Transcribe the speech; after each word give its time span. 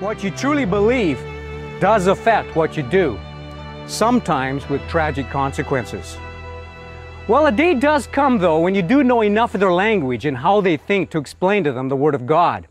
What 0.00 0.22
you 0.22 0.30
truly 0.30 0.64
believe 0.64 1.18
does 1.80 2.06
affect 2.06 2.54
what 2.54 2.76
you 2.76 2.84
do, 2.84 3.18
sometimes 3.88 4.68
with 4.68 4.80
tragic 4.88 5.28
consequences. 5.28 6.16
Well, 7.26 7.46
a 7.46 7.52
day 7.52 7.74
does 7.74 8.06
come, 8.06 8.38
though, 8.38 8.60
when 8.60 8.76
you 8.76 8.82
do 8.82 9.02
know 9.02 9.22
enough 9.22 9.54
of 9.54 9.60
their 9.60 9.72
language 9.72 10.24
and 10.24 10.36
how 10.36 10.60
they 10.60 10.76
think 10.76 11.10
to 11.10 11.18
explain 11.18 11.64
to 11.64 11.72
them 11.72 11.88
the 11.88 11.96
Word 11.96 12.14
of 12.14 12.26
God. 12.26 12.68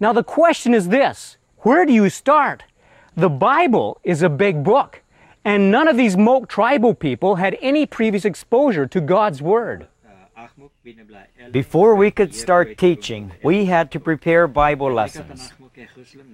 Now, 0.00 0.12
the 0.12 0.24
question 0.24 0.74
is 0.74 0.88
this 0.88 1.36
where 1.58 1.86
do 1.86 1.92
you 1.92 2.10
start? 2.10 2.64
The 3.14 3.30
Bible 3.30 4.00
is 4.02 4.22
a 4.22 4.28
big 4.28 4.64
book, 4.64 5.02
and 5.44 5.70
none 5.70 5.86
of 5.86 5.96
these 5.96 6.16
Moke 6.16 6.48
tribal 6.48 6.94
people 6.94 7.36
had 7.36 7.56
any 7.62 7.86
previous 7.86 8.24
exposure 8.24 8.86
to 8.88 9.00
God's 9.00 9.40
Word. 9.40 9.86
Before 11.52 11.94
we 11.94 12.10
could 12.10 12.34
start 12.34 12.76
teaching, 12.76 13.32
we 13.44 13.66
had 13.66 13.92
to 13.92 14.00
prepare 14.00 14.48
Bible 14.48 14.92
lessons. 14.92 15.52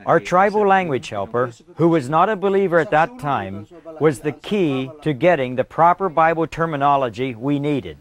Our 0.06 0.20
tribal 0.20 0.66
language 0.66 1.08
helper, 1.08 1.52
who 1.76 1.88
was 1.88 2.08
not 2.08 2.28
a 2.28 2.36
believer 2.36 2.78
at 2.78 2.90
that 2.90 3.18
time, 3.18 3.66
was 4.00 4.20
the 4.20 4.32
key 4.32 4.90
to 5.02 5.12
getting 5.12 5.56
the 5.56 5.64
proper 5.64 6.08
Bible 6.08 6.46
terminology 6.46 7.34
we 7.34 7.58
needed. 7.58 7.98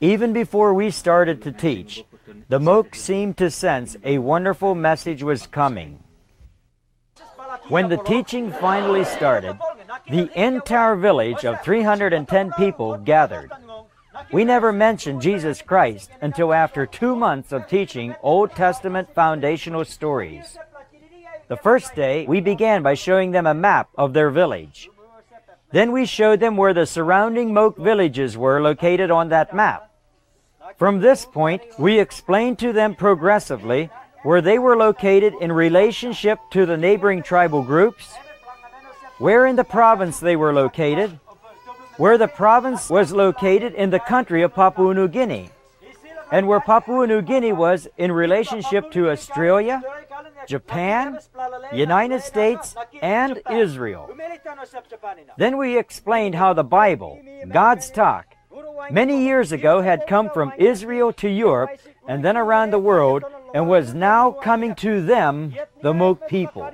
Even 0.00 0.32
before 0.32 0.72
we 0.72 0.90
started 0.90 1.42
to 1.42 1.52
teach, 1.52 2.04
the 2.48 2.60
Moke 2.60 2.94
seemed 2.94 3.36
to 3.36 3.50
sense 3.50 3.96
a 4.02 4.18
wonderful 4.18 4.74
message 4.74 5.22
was 5.22 5.46
coming. 5.46 6.02
When 7.68 7.88
the 7.88 7.98
teaching 7.98 8.52
finally 8.52 9.04
started, 9.04 9.58
the 10.08 10.30
entire 10.34 10.96
village 10.96 11.44
of 11.44 11.62
310 11.62 12.52
people 12.52 12.96
gathered. 12.96 13.50
We 14.32 14.44
never 14.44 14.72
mentioned 14.72 15.22
Jesus 15.22 15.62
Christ 15.62 16.10
until 16.20 16.52
after 16.52 16.86
two 16.86 17.16
months 17.16 17.52
of 17.52 17.66
teaching 17.66 18.14
Old 18.22 18.52
Testament 18.52 19.14
foundational 19.14 19.84
stories. 19.84 20.56
The 21.48 21.56
first 21.56 21.96
day, 21.96 22.26
we 22.26 22.40
began 22.40 22.82
by 22.82 22.94
showing 22.94 23.32
them 23.32 23.46
a 23.46 23.54
map 23.54 23.88
of 23.98 24.12
their 24.12 24.30
village. 24.30 24.88
Then 25.72 25.90
we 25.90 26.06
showed 26.06 26.40
them 26.40 26.56
where 26.56 26.74
the 26.74 26.86
surrounding 26.86 27.52
Moke 27.52 27.76
villages 27.76 28.36
were 28.36 28.60
located 28.60 29.10
on 29.10 29.28
that 29.30 29.54
map. 29.54 29.90
From 30.76 31.00
this 31.00 31.26
point, 31.26 31.62
we 31.78 31.98
explained 31.98 32.58
to 32.60 32.72
them 32.72 32.94
progressively 32.94 33.90
where 34.22 34.40
they 34.40 34.58
were 34.58 34.76
located 34.76 35.34
in 35.40 35.50
relationship 35.50 36.38
to 36.52 36.66
the 36.66 36.76
neighboring 36.76 37.22
tribal 37.22 37.62
groups, 37.62 38.14
where 39.18 39.46
in 39.46 39.56
the 39.56 39.64
province 39.64 40.20
they 40.20 40.36
were 40.36 40.52
located, 40.52 41.18
where 42.00 42.16
the 42.16 42.26
province 42.26 42.88
was 42.88 43.12
located 43.12 43.74
in 43.74 43.90
the 43.90 44.00
country 44.00 44.40
of 44.40 44.54
Papua 44.54 44.94
New 44.94 45.06
Guinea, 45.06 45.50
and 46.32 46.48
where 46.48 46.58
Papua 46.58 47.06
New 47.06 47.20
Guinea 47.20 47.52
was 47.52 47.86
in 47.98 48.10
relationship 48.10 48.90
to 48.92 49.10
Australia, 49.10 49.82
Japan, 50.48 51.18
United 51.74 52.22
States, 52.22 52.74
and 53.02 53.42
Israel. 53.50 54.08
Then 55.36 55.58
we 55.58 55.76
explained 55.76 56.36
how 56.36 56.54
the 56.54 56.64
Bible, 56.64 57.20
God's 57.52 57.90
talk, 57.90 58.34
many 58.90 59.22
years 59.22 59.52
ago 59.52 59.82
had 59.82 60.06
come 60.06 60.30
from 60.30 60.54
Israel 60.56 61.12
to 61.12 61.28
Europe 61.28 61.78
and 62.08 62.24
then 62.24 62.38
around 62.38 62.70
the 62.70 62.78
world 62.78 63.24
and 63.52 63.68
was 63.68 63.92
now 63.92 64.30
coming 64.30 64.74
to 64.76 65.02
them, 65.04 65.54
the 65.82 65.92
Moke 65.92 66.28
people. 66.28 66.70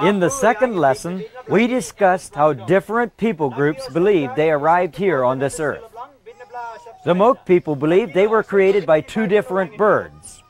In 0.00 0.20
the 0.20 0.30
second 0.30 0.76
lesson, 0.76 1.24
we 1.48 1.66
discussed 1.66 2.34
how 2.34 2.52
different 2.52 3.16
people 3.16 3.50
groups 3.50 3.88
believed 3.88 4.36
they 4.36 4.50
arrived 4.50 4.96
here 4.96 5.24
on 5.24 5.38
this 5.38 5.60
earth. 5.60 5.82
The 7.04 7.14
Moke 7.14 7.44
people 7.44 7.76
believed 7.76 8.14
they 8.14 8.26
were 8.26 8.42
created 8.42 8.86
by 8.86 9.00
two 9.00 9.26
different 9.26 9.76
birds. 9.76 10.42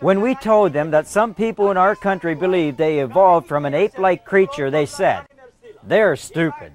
When 0.00 0.20
we 0.20 0.34
told 0.34 0.72
them 0.72 0.90
that 0.92 1.06
some 1.06 1.34
people 1.34 1.70
in 1.70 1.76
our 1.76 1.94
country 1.96 2.34
believed 2.34 2.78
they 2.78 3.00
evolved 3.00 3.46
from 3.46 3.66
an 3.66 3.74
ape 3.74 3.98
like 3.98 4.24
creature, 4.24 4.70
they 4.70 4.86
said, 4.86 5.26
They're 5.82 6.16
stupid. 6.16 6.72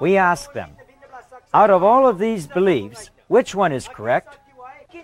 We 0.00 0.16
asked 0.16 0.54
them, 0.54 0.70
Out 1.52 1.70
of 1.70 1.82
all 1.82 2.06
of 2.06 2.18
these 2.18 2.46
beliefs, 2.46 3.10
which 3.28 3.54
one 3.54 3.72
is 3.72 3.88
correct? 3.88 4.38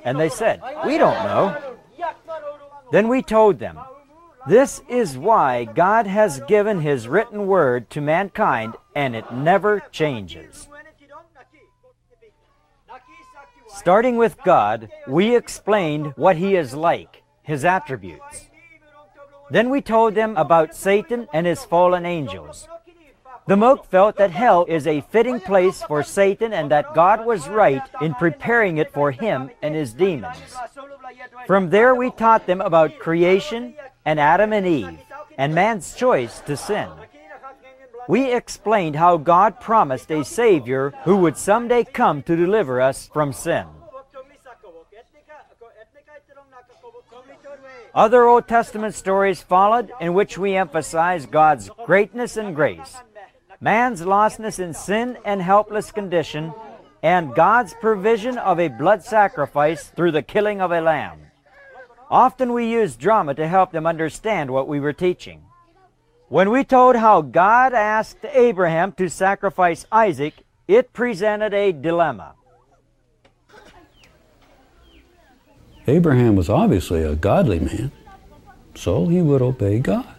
And 0.04 0.18
they 0.18 0.28
said, 0.28 0.62
We 0.84 0.98
don't 0.98 1.22
know. 1.24 1.75
Then 2.90 3.08
we 3.08 3.22
told 3.22 3.58
them, 3.58 3.78
This 4.48 4.82
is 4.88 5.18
why 5.18 5.64
God 5.64 6.06
has 6.06 6.40
given 6.46 6.80
His 6.80 7.08
written 7.08 7.46
word 7.46 7.90
to 7.90 8.00
mankind 8.00 8.74
and 8.94 9.16
it 9.16 9.32
never 9.32 9.80
changes. 9.92 10.68
Starting 13.68 14.16
with 14.16 14.36
God, 14.44 14.88
we 15.06 15.36
explained 15.36 16.14
what 16.16 16.36
He 16.36 16.56
is 16.56 16.74
like, 16.74 17.22
His 17.42 17.64
attributes. 17.64 18.48
Then 19.50 19.70
we 19.70 19.80
told 19.80 20.14
them 20.14 20.36
about 20.36 20.74
Satan 20.74 21.28
and 21.32 21.46
his 21.46 21.64
fallen 21.64 22.04
angels. 22.04 22.68
The 23.46 23.56
Moke 23.56 23.86
felt 23.86 24.16
that 24.16 24.32
hell 24.32 24.64
is 24.68 24.88
a 24.88 25.02
fitting 25.02 25.38
place 25.38 25.80
for 25.82 26.02
Satan 26.02 26.52
and 26.52 26.68
that 26.72 26.94
God 26.94 27.24
was 27.24 27.48
right 27.48 27.82
in 28.00 28.14
preparing 28.14 28.78
it 28.78 28.92
for 28.92 29.12
him 29.12 29.50
and 29.62 29.74
his 29.74 29.92
demons. 29.92 30.36
From 31.46 31.70
there, 31.70 31.94
we 31.94 32.10
taught 32.10 32.46
them 32.46 32.60
about 32.60 32.98
creation 32.98 33.74
and 34.04 34.18
Adam 34.18 34.52
and 34.52 34.66
Eve 34.66 34.98
and 35.38 35.54
man's 35.54 35.94
choice 35.94 36.40
to 36.40 36.56
sin. 36.56 36.88
We 38.08 38.32
explained 38.32 38.96
how 38.96 39.16
God 39.16 39.60
promised 39.60 40.10
a 40.10 40.24
Savior 40.24 40.92
who 41.04 41.16
would 41.18 41.36
someday 41.36 41.84
come 41.84 42.22
to 42.22 42.36
deliver 42.36 42.80
us 42.80 43.08
from 43.12 43.32
sin. 43.32 43.66
Other 47.94 48.24
Old 48.24 48.46
Testament 48.46 48.94
stories 48.94 49.40
followed 49.40 49.90
in 50.00 50.14
which 50.14 50.36
we 50.36 50.54
emphasize 50.54 51.26
God's 51.26 51.70
greatness 51.86 52.36
and 52.36 52.54
grace, 52.54 52.96
man's 53.60 54.02
lostness 54.02 54.58
in 54.58 54.74
sin 54.74 55.18
and 55.24 55.40
helpless 55.40 55.90
condition, 55.90 56.52
and 57.02 57.34
God's 57.34 57.74
provision 57.74 58.38
of 58.38 58.58
a 58.58 58.68
blood 58.68 59.02
sacrifice 59.02 59.84
through 59.84 60.12
the 60.12 60.22
killing 60.22 60.60
of 60.60 60.72
a 60.72 60.80
lamb. 60.80 61.20
Often 62.10 62.52
we 62.52 62.70
used 62.70 63.00
drama 63.00 63.34
to 63.34 63.48
help 63.48 63.72
them 63.72 63.86
understand 63.86 64.50
what 64.50 64.68
we 64.68 64.80
were 64.80 64.92
teaching. 64.92 65.42
When 66.28 66.50
we 66.50 66.64
told 66.64 66.96
how 66.96 67.20
God 67.22 67.72
asked 67.72 68.24
Abraham 68.24 68.92
to 68.92 69.08
sacrifice 69.08 69.86
Isaac, 69.92 70.34
it 70.66 70.92
presented 70.92 71.54
a 71.54 71.72
dilemma. 71.72 72.34
Abraham 75.86 76.34
was 76.34 76.50
obviously 76.50 77.04
a 77.04 77.14
godly 77.14 77.60
man, 77.60 77.92
so 78.74 79.06
he 79.06 79.22
would 79.22 79.40
obey 79.40 79.78
God. 79.78 80.15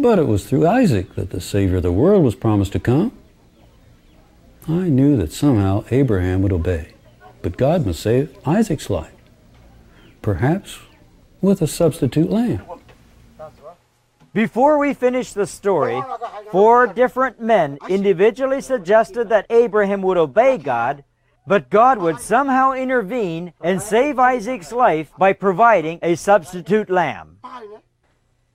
But 0.00 0.18
it 0.18 0.26
was 0.26 0.46
through 0.46 0.66
Isaac 0.66 1.14
that 1.14 1.28
the 1.28 1.42
Savior 1.42 1.76
of 1.76 1.82
the 1.82 1.92
world 1.92 2.24
was 2.24 2.34
promised 2.34 2.72
to 2.72 2.80
come. 2.80 3.12
I 4.66 4.88
knew 4.88 5.14
that 5.18 5.30
somehow 5.30 5.84
Abraham 5.90 6.40
would 6.40 6.52
obey, 6.52 6.94
but 7.42 7.58
God 7.58 7.84
must 7.84 8.00
save 8.00 8.34
Isaac's 8.46 8.88
life, 8.88 9.12
perhaps 10.22 10.78
with 11.42 11.60
a 11.60 11.66
substitute 11.66 12.30
lamb. 12.30 12.62
Before 14.32 14.78
we 14.78 14.94
finish 14.94 15.34
the 15.34 15.46
story, 15.46 16.02
four 16.50 16.86
different 16.86 17.38
men 17.38 17.76
individually 17.90 18.62
suggested 18.62 19.28
that 19.28 19.44
Abraham 19.50 20.00
would 20.00 20.16
obey 20.16 20.56
God, 20.56 21.04
but 21.46 21.68
God 21.68 21.98
would 21.98 22.20
somehow 22.20 22.72
intervene 22.72 23.52
and 23.60 23.82
save 23.82 24.18
Isaac's 24.18 24.72
life 24.72 25.12
by 25.18 25.34
providing 25.34 25.98
a 26.00 26.14
substitute 26.14 26.88
lamb. 26.88 27.36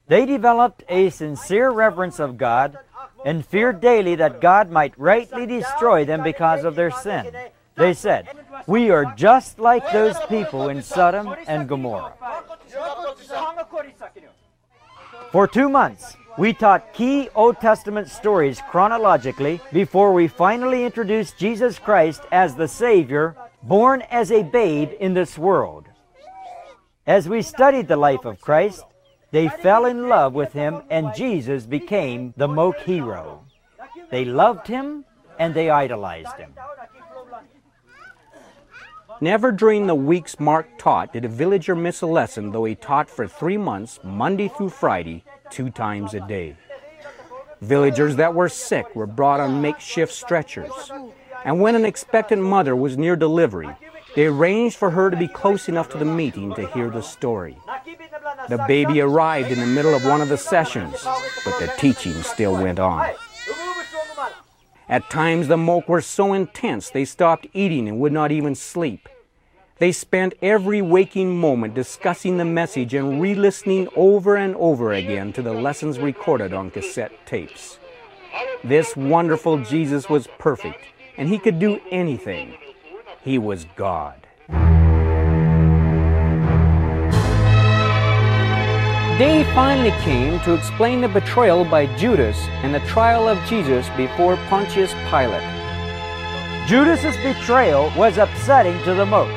They 0.07 0.25
developed 0.25 0.83
a 0.87 1.09
sincere 1.09 1.71
reverence 1.71 2.19
of 2.19 2.37
God 2.37 2.77
and 3.25 3.45
feared 3.45 3.81
daily 3.81 4.15
that 4.15 4.39
God 4.39 4.69
might 4.69 4.93
rightly 4.97 5.45
destroy 5.45 6.05
them 6.05 6.21
because 6.21 6.63
of 6.63 6.75
their 6.75 6.91
sin. 6.91 7.33
They 7.75 7.93
said, 7.93 8.29
We 8.67 8.91
are 8.91 9.13
just 9.15 9.59
like 9.59 9.91
those 9.91 10.15
people 10.29 10.69
in 10.69 10.81
Sodom 10.81 11.35
and 11.47 11.67
Gomorrah. 11.67 12.13
For 15.31 15.47
two 15.47 15.69
months, 15.69 16.15
we 16.37 16.53
taught 16.53 16.93
key 16.93 17.29
Old 17.33 17.59
Testament 17.59 18.09
stories 18.09 18.61
chronologically 18.69 19.59
before 19.73 20.13
we 20.13 20.27
finally 20.27 20.85
introduced 20.85 21.37
Jesus 21.37 21.79
Christ 21.79 22.21
as 22.31 22.55
the 22.55 22.67
Savior, 22.67 23.35
born 23.63 24.01
as 24.03 24.31
a 24.31 24.43
babe 24.43 24.91
in 24.99 25.13
this 25.13 25.37
world. 25.37 25.87
As 27.07 27.27
we 27.27 27.41
studied 27.41 27.87
the 27.87 27.97
life 27.97 28.25
of 28.25 28.39
Christ, 28.39 28.83
they 29.35 29.49
fell 29.49 29.85
in 29.85 30.07
love 30.07 30.33
with 30.33 30.53
him, 30.53 30.81
and 30.89 31.13
Jesus 31.13 31.65
became 31.65 32.33
the 32.37 32.47
Moke 32.47 32.79
hero. 32.79 33.43
They 34.09 34.23
loved 34.23 34.65
him 34.65 35.03
and 35.37 35.53
they 35.53 35.69
idolized 35.69 36.37
him. 36.37 36.53
Never 39.19 39.51
during 39.51 39.87
the 39.87 39.95
weeks 39.95 40.39
Mark 40.39 40.77
taught 40.77 41.11
did 41.11 41.25
a 41.25 41.27
villager 41.27 41.75
miss 41.75 42.01
a 42.01 42.05
lesson, 42.05 42.53
though 42.53 42.63
he 42.63 42.75
taught 42.75 43.09
for 43.09 43.27
three 43.27 43.57
months, 43.57 43.99
Monday 44.05 44.47
through 44.47 44.69
Friday, 44.69 45.25
two 45.49 45.69
times 45.69 46.13
a 46.13 46.21
day. 46.21 46.55
Villagers 47.59 48.15
that 48.15 48.33
were 48.33 48.47
sick 48.47 48.95
were 48.95 49.05
brought 49.05 49.41
on 49.41 49.61
makeshift 49.61 50.13
stretchers. 50.13 50.71
And 51.43 51.59
when 51.59 51.75
an 51.75 51.83
expectant 51.83 52.41
mother 52.41 52.73
was 52.73 52.97
near 52.97 53.17
delivery, 53.17 53.69
they 54.15 54.27
arranged 54.27 54.77
for 54.77 54.91
her 54.91 55.09
to 55.09 55.17
be 55.17 55.27
close 55.27 55.67
enough 55.67 55.89
to 55.89 55.97
the 55.97 56.05
meeting 56.05 56.55
to 56.55 56.67
hear 56.69 56.89
the 56.89 57.01
story. 57.01 57.57
The 58.49 58.63
baby 58.67 59.01
arrived 59.01 59.51
in 59.51 59.59
the 59.59 59.65
middle 59.65 59.95
of 59.95 60.05
one 60.05 60.21
of 60.21 60.29
the 60.29 60.37
sessions, 60.37 61.03
but 61.43 61.59
the 61.59 61.71
teaching 61.77 62.21
still 62.23 62.53
went 62.53 62.79
on. 62.79 63.13
At 64.87 65.09
times, 65.09 65.47
the 65.47 65.57
moke 65.57 65.89
were 65.89 66.01
so 66.01 66.33
intense 66.33 66.89
they 66.89 67.05
stopped 67.05 67.47
eating 67.53 67.87
and 67.87 67.99
would 67.99 68.13
not 68.13 68.31
even 68.31 68.53
sleep. 68.53 69.09
They 69.77 69.91
spent 69.91 70.35
every 70.41 70.81
waking 70.81 71.37
moment 71.37 71.73
discussing 71.73 72.37
the 72.37 72.45
message 72.45 72.93
and 72.93 73.21
re 73.21 73.35
listening 73.35 73.89
over 73.95 74.35
and 74.35 74.55
over 74.55 74.93
again 74.93 75.33
to 75.33 75.41
the 75.41 75.53
lessons 75.53 75.99
recorded 75.99 76.53
on 76.53 76.71
cassette 76.71 77.25
tapes. 77.25 77.79
This 78.63 78.95
wonderful 78.95 79.57
Jesus 79.57 80.07
was 80.07 80.27
perfect, 80.37 80.81
and 81.17 81.27
he 81.27 81.39
could 81.39 81.59
do 81.59 81.79
anything. 81.91 82.57
He 83.21 83.37
was 83.37 83.65
God. 83.75 84.24
Day 89.17 89.45
finally 89.53 89.91
came 90.01 90.41
to 90.41 90.53
explain 90.53 90.99
the 90.99 91.07
betrayal 91.07 91.63
by 91.63 91.85
Judas 91.95 92.37
and 92.63 92.75
the 92.75 92.81
trial 92.81 93.29
of 93.29 93.41
Jesus 93.47 93.87
before 93.95 94.35
Pontius 94.49 94.91
Pilate. 95.09 95.41
Judas's 96.67 97.15
betrayal 97.23 97.93
was 97.95 98.17
upsetting 98.17 98.77
to 98.83 98.93
the 98.93 99.05
most, 99.05 99.31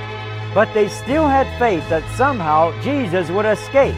but 0.53 0.75
they 0.75 0.89
still 0.89 1.29
had 1.29 1.47
faith 1.61 1.89
that 1.91 2.03
somehow 2.17 2.73
Jesus 2.83 3.31
would 3.31 3.47
escape. 3.47 3.95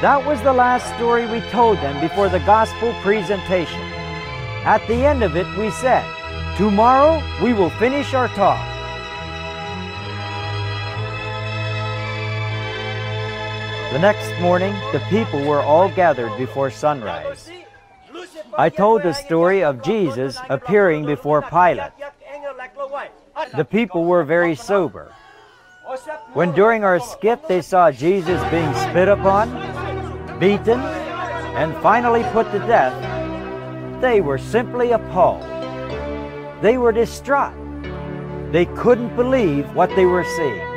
That 0.00 0.24
was 0.26 0.40
the 0.40 0.54
last 0.54 0.86
story 0.96 1.26
we 1.26 1.42
told 1.50 1.76
them 1.76 2.00
before 2.00 2.30
the 2.30 2.40
gospel 2.40 2.94
presentation. 3.02 3.82
At 4.64 4.88
the 4.88 5.04
end 5.04 5.22
of 5.22 5.36
it, 5.36 5.46
we 5.58 5.70
said, 5.70 6.02
Tomorrow 6.56 7.22
we 7.44 7.52
will 7.52 7.68
finish 7.76 8.14
our 8.14 8.28
talk. 8.28 8.71
The 13.92 13.98
next 13.98 14.40
morning, 14.40 14.72
the 14.92 15.02
people 15.10 15.44
were 15.44 15.60
all 15.60 15.86
gathered 15.90 16.34
before 16.38 16.70
sunrise. 16.70 17.50
I 18.56 18.70
told 18.70 19.02
the 19.02 19.12
story 19.12 19.62
of 19.62 19.82
Jesus 19.82 20.38
appearing 20.48 21.04
before 21.04 21.42
Pilate. 21.42 21.92
The 23.54 23.66
people 23.66 24.06
were 24.06 24.24
very 24.24 24.54
sober. 24.54 25.12
When 26.32 26.52
during 26.52 26.84
our 26.84 27.00
skit 27.00 27.46
they 27.48 27.60
saw 27.60 27.92
Jesus 27.92 28.42
being 28.50 28.72
spit 28.76 29.08
upon, 29.08 29.50
beaten, 30.40 30.80
and 31.60 31.76
finally 31.82 32.24
put 32.32 32.50
to 32.52 32.60
death, 32.60 32.96
they 34.00 34.22
were 34.22 34.38
simply 34.38 34.92
appalled. 34.92 35.44
They 36.62 36.78
were 36.78 36.92
distraught. 36.92 37.52
They 38.52 38.64
couldn't 38.64 39.14
believe 39.16 39.74
what 39.74 39.94
they 39.94 40.06
were 40.06 40.24
seeing. 40.24 40.71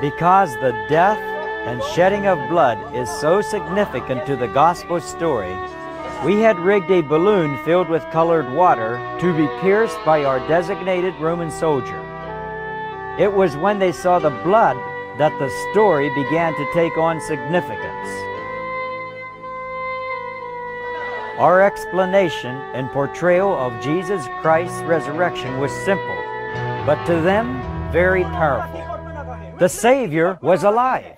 Because 0.00 0.52
the 0.56 0.72
death 0.90 1.18
and 1.66 1.82
shedding 1.94 2.26
of 2.26 2.50
blood 2.50 2.94
is 2.94 3.08
so 3.08 3.40
significant 3.40 4.26
to 4.26 4.36
the 4.36 4.46
gospel 4.46 5.00
story, 5.00 5.56
we 6.22 6.40
had 6.40 6.58
rigged 6.58 6.90
a 6.90 7.00
balloon 7.00 7.56
filled 7.64 7.88
with 7.88 8.02
colored 8.10 8.52
water 8.52 8.98
to 9.20 9.34
be 9.34 9.48
pierced 9.60 9.96
by 10.04 10.24
our 10.24 10.38
designated 10.48 11.14
Roman 11.16 11.50
soldier. 11.50 11.98
It 13.18 13.32
was 13.32 13.56
when 13.56 13.78
they 13.78 13.90
saw 13.90 14.18
the 14.18 14.30
blood 14.44 14.76
that 15.18 15.32
the 15.38 15.48
story 15.72 16.10
began 16.14 16.54
to 16.54 16.72
take 16.74 16.98
on 16.98 17.18
significance. 17.22 18.08
Our 21.38 21.62
explanation 21.62 22.56
and 22.74 22.90
portrayal 22.90 23.54
of 23.54 23.82
Jesus 23.82 24.26
Christ's 24.42 24.82
resurrection 24.82 25.58
was 25.58 25.72
simple, 25.72 26.22
but 26.84 27.02
to 27.06 27.20
them, 27.20 27.62
very 27.92 28.24
powerful. 28.24 28.85
The 29.58 29.68
Savior 29.68 30.38
was 30.42 30.64
alive. 30.64 31.16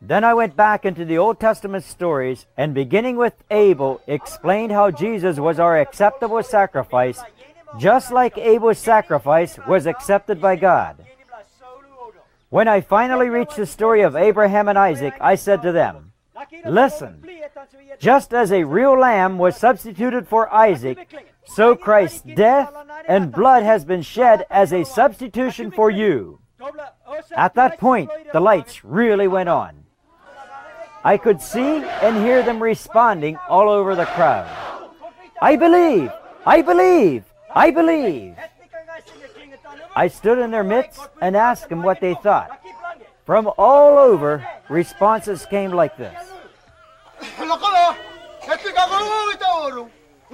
Then 0.00 0.22
I 0.22 0.34
went 0.34 0.54
back 0.54 0.84
into 0.84 1.04
the 1.04 1.18
Old 1.18 1.40
Testament 1.40 1.84
stories 1.84 2.46
and 2.56 2.74
beginning 2.74 3.16
with 3.16 3.34
Abel 3.50 4.00
explained 4.06 4.72
how 4.72 4.90
Jesus 4.90 5.38
was 5.38 5.58
our 5.58 5.80
acceptable 5.80 6.42
sacrifice 6.42 7.20
just 7.78 8.12
like 8.12 8.38
Abel's 8.38 8.78
sacrifice 8.78 9.58
was 9.66 9.86
accepted 9.86 10.40
by 10.40 10.56
God. 10.56 10.96
When 12.50 12.68
I 12.68 12.80
finally 12.80 13.28
reached 13.28 13.56
the 13.56 13.66
story 13.66 14.02
of 14.02 14.14
Abraham 14.14 14.68
and 14.68 14.78
Isaac, 14.78 15.14
I 15.20 15.34
said 15.34 15.62
to 15.62 15.72
them, 15.72 16.12
Listen, 16.64 17.24
just 17.98 18.32
as 18.32 18.52
a 18.52 18.64
real 18.64 18.98
lamb 18.98 19.38
was 19.38 19.56
substituted 19.56 20.28
for 20.28 20.52
Isaac, 20.54 21.08
so 21.46 21.76
Christ's 21.76 22.22
death 22.22 22.72
and 23.08 23.32
blood 23.32 23.62
has 23.62 23.84
been 23.84 24.02
shed 24.02 24.46
as 24.50 24.72
a 24.72 24.84
substitution 24.84 25.70
for 25.70 25.90
you. 25.90 26.40
At 27.36 27.54
that 27.54 27.78
point, 27.78 28.10
the 28.32 28.40
lights 28.40 28.84
really 28.84 29.28
went 29.28 29.48
on. 29.48 29.84
I 31.04 31.18
could 31.18 31.42
see 31.42 31.60
and 31.60 32.24
hear 32.24 32.42
them 32.42 32.62
responding 32.62 33.36
all 33.48 33.68
over 33.68 33.94
the 33.94 34.06
crowd. 34.06 34.48
I 35.40 35.56
believe! 35.56 36.10
I 36.46 36.62
believe! 36.62 37.24
I 37.54 37.70
believe! 37.70 38.36
I 39.94 40.08
stood 40.08 40.38
in 40.38 40.50
their 40.50 40.64
midst 40.64 41.00
and 41.20 41.36
asked 41.36 41.68
them 41.68 41.82
what 41.82 42.00
they 42.00 42.14
thought. 42.14 42.60
From 43.26 43.50
all 43.58 43.98
over, 43.98 44.46
responses 44.68 45.46
came 45.46 45.72
like 45.72 45.96
this. 45.96 46.16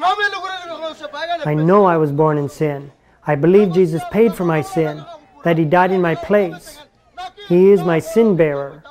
I 0.02 1.54
know 1.54 1.84
I 1.84 1.96
was 1.96 2.12
born 2.12 2.38
in 2.38 2.48
sin. 2.48 2.92
I 3.26 3.34
believe 3.34 3.72
Jesus 3.72 4.02
paid 4.10 4.34
for 4.34 4.44
my 4.44 4.62
sin, 4.62 5.04
that 5.44 5.58
He 5.58 5.64
died 5.64 5.92
in 5.92 6.00
my 6.00 6.14
place. 6.14 6.78
He 7.48 7.70
is 7.70 7.82
my 7.82 7.98
sin 7.98 8.36
bearer. 8.36 8.82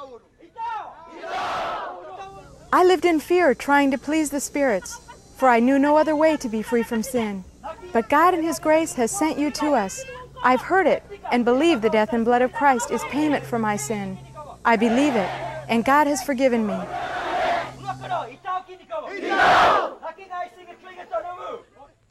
I 2.71 2.83
lived 2.83 3.05
in 3.05 3.19
fear, 3.19 3.55
trying 3.55 3.89
to 3.91 3.97
please 3.97 4.29
the 4.29 4.39
spirits, 4.39 4.99
for 5.37 5.49
I 5.49 5.59
knew 5.59 5.79
no 5.79 5.97
other 5.97 6.15
way 6.15 6.37
to 6.37 6.47
be 6.47 6.61
free 6.61 6.83
from 6.83 7.01
sin. 7.01 7.43
But 7.91 8.09
God 8.09 8.33
in 8.33 8.43
His 8.43 8.59
grace 8.59 8.93
has 8.93 9.09
sent 9.11 9.39
you 9.39 9.49
to 9.51 9.71
us. 9.73 10.03
I've 10.43 10.61
heard 10.61 10.85
it 10.85 11.03
and 11.31 11.43
believe 11.43 11.81
the 11.81 11.89
death 11.89 12.13
and 12.13 12.23
blood 12.23 12.41
of 12.41 12.53
Christ 12.53 12.91
is 12.91 13.03
payment 13.05 13.43
for 13.43 13.57
my 13.57 13.75
sin. 13.75 14.17
I 14.63 14.75
believe 14.75 15.15
it, 15.15 15.29
and 15.67 15.83
God 15.83 16.07
has 16.07 16.21
forgiven 16.21 16.67
me. 16.67 16.79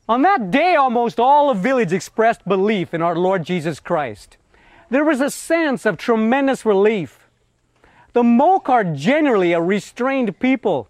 On 0.08 0.22
that 0.22 0.50
day, 0.50 0.74
almost 0.74 1.20
all 1.20 1.52
the 1.52 1.60
village 1.60 1.92
expressed 1.92 2.48
belief 2.48 2.94
in 2.94 3.02
our 3.02 3.14
Lord 3.14 3.44
Jesus 3.44 3.78
Christ. 3.78 4.38
There 4.88 5.04
was 5.04 5.20
a 5.20 5.30
sense 5.30 5.84
of 5.84 5.98
tremendous 5.98 6.64
relief. 6.64 7.28
The 8.14 8.22
Moke 8.22 8.70
are 8.70 8.84
generally 8.84 9.52
a 9.52 9.60
restrained 9.60 10.40
people, 10.40 10.88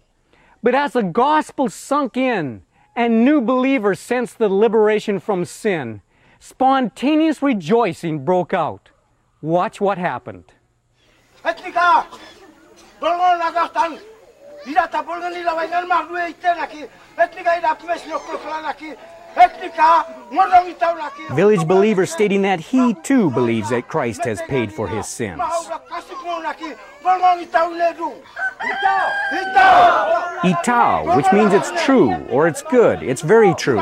but 0.63 0.73
as 0.73 0.93
the 0.93 1.03
gospel 1.03 1.67
sunk 1.69 2.15
in 2.15 2.61
and 2.95 3.25
new 3.25 3.41
believers 3.41 3.99
sensed 3.99 4.37
the 4.37 4.47
liberation 4.47 5.19
from 5.19 5.43
sin, 5.43 6.01
spontaneous 6.39 7.41
rejoicing 7.41 8.23
broke 8.23 8.53
out. 8.53 8.89
Watch 9.41 9.81
what 9.81 9.97
happened. 9.97 10.45
Village 21.35 21.67
believer 21.67 22.05
stating 22.05 22.41
that 22.43 22.59
he 22.59 22.93
too 23.03 23.29
believes 23.31 23.69
that 23.69 23.87
Christ 23.87 24.25
has 24.25 24.41
paid 24.43 24.73
for 24.73 24.87
his 24.87 25.07
sins. 25.07 25.41
Itao, 30.41 31.15
which 31.15 31.31
means 31.31 31.53
it's 31.53 31.71
true 31.83 32.15
or 32.29 32.47
it's 32.47 32.61
good, 32.63 33.03
it's 33.03 33.21
very 33.21 33.53
true. 33.55 33.81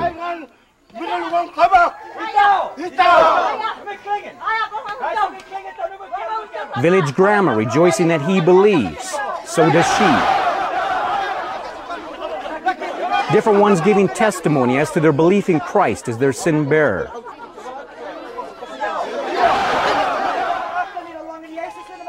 Village 6.82 7.16
grandma 7.16 7.54
rejoicing 7.54 8.08
that 8.10 8.22
he 8.22 8.40
believes, 8.42 9.16
so 9.46 9.72
does 9.72 9.86
she. 9.98 10.48
Different 13.32 13.60
ones 13.60 13.82
giving 13.82 14.08
testimony 14.08 14.78
as 14.78 14.92
to 14.92 15.02
their 15.02 15.12
belief 15.12 15.50
in 15.50 15.60
Christ 15.60 16.08
as 16.08 16.18
their 16.18 16.32
sin 16.32 16.70
bearer. 16.70 17.12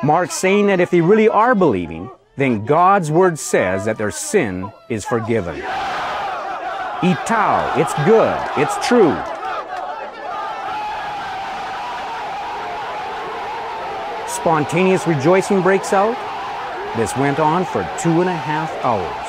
Mark 0.04 0.30
saying 0.30 0.68
that 0.68 0.78
if 0.78 0.90
they 0.90 1.00
really 1.00 1.28
are 1.28 1.56
believing, 1.56 2.08
then 2.36 2.64
God's 2.64 3.10
word 3.10 3.36
says 3.36 3.84
that 3.86 3.98
their 3.98 4.12
sin 4.12 4.70
is 4.88 5.04
forgiven. 5.04 5.56
Itao, 7.00 7.76
it's 7.76 7.94
good, 8.06 8.38
it's 8.56 8.86
true. 8.86 9.16
Spontaneous 14.28 15.04
rejoicing 15.08 15.62
breaks 15.62 15.92
out. 15.92 16.16
This 16.96 17.16
went 17.16 17.40
on 17.40 17.64
for 17.64 17.82
two 17.98 18.20
and 18.20 18.30
a 18.30 18.36
half 18.36 18.72
hours. 18.84 19.27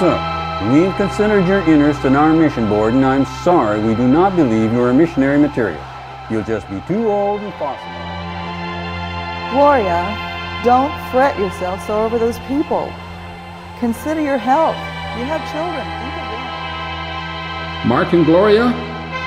Mr. 0.00 0.08
Zook, 0.08 0.72
we've 0.72 0.96
considered 0.96 1.46
your 1.46 1.60
interest 1.68 2.06
in 2.06 2.16
our 2.16 2.32
mission 2.32 2.68
board, 2.70 2.94
and 2.94 3.04
I'm 3.04 3.26
sorry 3.44 3.80
we 3.80 3.94
do 3.94 4.08
not 4.08 4.34
believe 4.34 4.72
you're 4.72 4.94
missionary 4.94 5.38
material. 5.38 5.82
You'll 6.30 6.42
just 6.42 6.68
be 6.70 6.80
too 6.88 7.10
old 7.10 7.42
and 7.42 7.52
fossil. 7.54 7.84
Gloria, 9.52 10.16
don't 10.64 10.90
fret 11.10 11.38
yourself 11.38 11.86
so 11.86 12.02
over 12.02 12.18
those 12.18 12.38
people. 12.48 12.90
Consider 13.78 14.22
your 14.22 14.38
health. 14.38 14.76
You 15.18 15.24
have 15.26 15.42
children. 15.52 15.84
Think 16.00 16.14
of 16.16 16.28
them. 17.82 17.88
Mark 17.88 18.14
and 18.14 18.24
Gloria, 18.24 18.68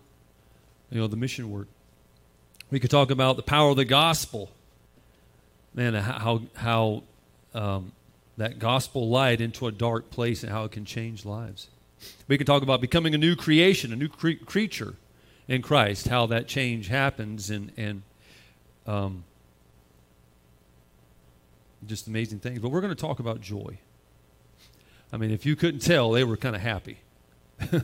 you 0.90 1.00
know, 1.00 1.08
the 1.08 1.16
mission 1.16 1.50
work. 1.50 1.66
We 2.70 2.78
could 2.78 2.90
talk 2.90 3.10
about 3.10 3.36
the 3.36 3.42
power 3.42 3.70
of 3.70 3.76
the 3.76 3.84
gospel. 3.84 4.50
Man, 5.74 5.94
how 5.94 6.42
how 6.54 7.02
um, 7.52 7.92
that 8.36 8.58
gospel 8.58 9.08
light 9.08 9.40
into 9.40 9.66
a 9.66 9.72
dark 9.72 10.10
place 10.10 10.42
and 10.42 10.52
how 10.52 10.64
it 10.64 10.72
can 10.72 10.84
change 10.84 11.24
lives. 11.24 11.68
We 12.28 12.38
could 12.38 12.46
talk 12.46 12.62
about 12.62 12.80
becoming 12.80 13.14
a 13.14 13.18
new 13.18 13.34
creation, 13.34 13.92
a 13.92 13.96
new 13.96 14.08
cre- 14.08 14.44
creature 14.44 14.94
in 15.48 15.62
Christ, 15.62 16.08
how 16.08 16.26
that 16.26 16.46
change 16.46 16.88
happens, 16.88 17.50
and 17.50 17.72
and 17.76 18.02
um, 18.86 19.24
just 21.86 22.06
amazing 22.06 22.40
things. 22.40 22.58
But 22.58 22.70
we're 22.70 22.80
going 22.80 22.94
to 22.94 23.00
talk 23.00 23.18
about 23.18 23.40
joy. 23.40 23.78
I 25.12 25.16
mean, 25.16 25.30
if 25.30 25.46
you 25.46 25.56
couldn't 25.56 25.80
tell, 25.80 26.10
they 26.10 26.24
were 26.24 26.36
kind 26.36 26.56
of 26.56 26.62
happy. 26.62 26.98
a 27.72 27.82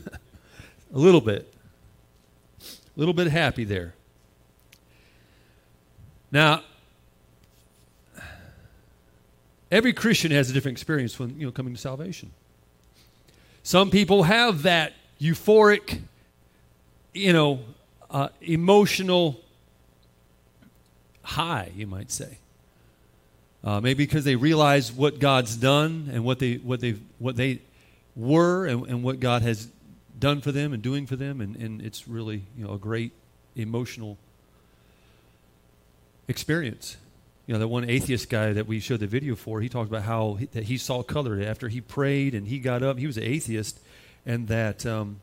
little 0.93 1.21
bit. 1.21 1.53
A 2.61 2.65
little 2.97 3.15
bit 3.15 3.29
happy 3.29 3.65
there. 3.65 3.95
Now, 6.33 6.63
every 9.71 9.93
Christian 9.93 10.31
has 10.33 10.51
a 10.51 10.53
different 10.53 10.77
experience 10.77 11.19
when, 11.19 11.39
you 11.39 11.47
know, 11.47 11.53
coming 11.53 11.75
to 11.75 11.81
salvation. 11.81 12.31
Some 13.63 13.91
people 13.91 14.25
have 14.25 14.63
that 14.63 14.95
euphoric, 15.21 16.01
you 17.13 17.33
know, 17.33 17.61
uh, 18.11 18.29
emotional 18.41 19.41
high, 21.23 21.71
you 21.77 21.87
might 21.87 22.11
say. 22.11 22.39
Uh, 23.63 23.81
maybe 23.81 24.05
because 24.05 24.25
they 24.25 24.37
realize 24.37 24.91
what 24.91 25.19
God's 25.19 25.57
done 25.57 26.09
and 26.13 26.25
what 26.25 26.39
they 26.39 26.55
what 26.55 26.81
they 26.81 26.97
what 27.19 27.37
they 27.37 27.61
were 28.17 28.67
and, 28.67 28.87
and, 28.87 29.03
what 29.03 29.21
God 29.21 29.43
has 29.43 29.69
done 30.19 30.41
for 30.41 30.51
them 30.51 30.73
and 30.73 30.83
doing 30.83 31.07
for 31.07 31.17
them, 31.17 31.41
and, 31.41 31.57
and 31.57 31.83
it's 31.83 32.09
really 32.09 32.45
you 32.57 32.65
know 32.65 32.73
a 32.73 32.79
great 32.79 33.13
emotional 33.55 34.17
experience. 36.27 36.97
You 37.47 37.55
know, 37.55 37.59
that 37.59 37.69
one 37.69 37.89
atheist 37.89 38.31
guy 38.31 38.53
that 38.53 38.67
we 38.67 38.81
showed 38.81 39.01
the 39.01 39.07
video 39.07 39.35
for, 39.35 39.61
he 39.61 39.69
talked 39.69 39.91
about 39.91 40.05
how 40.05 40.35
he, 40.35 40.47
that 40.47 40.65
he 40.65 40.79
saw 40.79 41.03
color 41.03 41.43
after 41.43 41.69
he 41.69 41.81
prayed 41.81 42.35
and 42.35 42.47
he 42.47 42.61
got 42.61 42.83
up. 42.83 42.99
He 42.99 43.07
was 43.07 43.19
an 43.19 43.25
atheist, 43.25 43.79
and 44.25 44.49
that 44.49 44.87
um, 44.87 45.21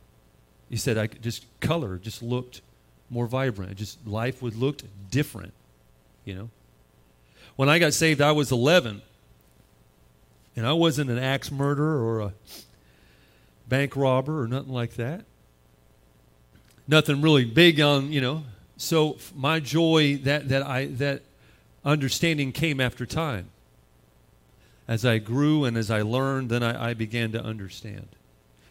he 0.69 0.77
said, 0.77 0.99
"I 0.99 1.07
just 1.07 1.43
color 1.59 1.97
just 1.97 2.21
looked 2.21 2.61
more 3.09 3.25
vibrant. 3.25 3.75
Just 3.77 4.05
life 4.05 4.43
would 4.43 4.55
looked 4.55 4.83
different." 5.09 5.53
You 6.23 6.35
know. 6.35 6.49
When 7.57 7.69
I 7.69 7.79
got 7.79 7.93
saved, 7.93 8.21
I 8.21 8.31
was 8.31 8.51
11. 8.51 9.01
And 10.55 10.65
I 10.65 10.73
wasn't 10.73 11.09
an 11.09 11.19
axe 11.19 11.51
murderer 11.51 11.99
or 12.01 12.19
a 12.21 12.33
bank 13.67 13.95
robber 13.95 14.41
or 14.41 14.47
nothing 14.47 14.71
like 14.71 14.93
that. 14.93 15.25
Nothing 16.87 17.21
really 17.21 17.45
big 17.45 17.81
on, 17.81 18.11
you 18.11 18.21
know. 18.21 18.43
So 18.77 19.17
my 19.35 19.59
joy 19.59 20.17
that, 20.23 20.49
that 20.49 20.63
I 20.63 20.85
that 20.85 21.23
understanding 21.83 22.51
came 22.51 22.79
after 22.79 23.05
time. 23.05 23.49
As 24.87 25.05
I 25.05 25.17
grew 25.17 25.65
and 25.65 25.75
as 25.75 25.91
I 25.91 26.01
learned, 26.01 26.49
then 26.49 26.63
I, 26.63 26.89
I 26.89 26.93
began 26.93 27.31
to 27.33 27.43
understand. 27.43 28.07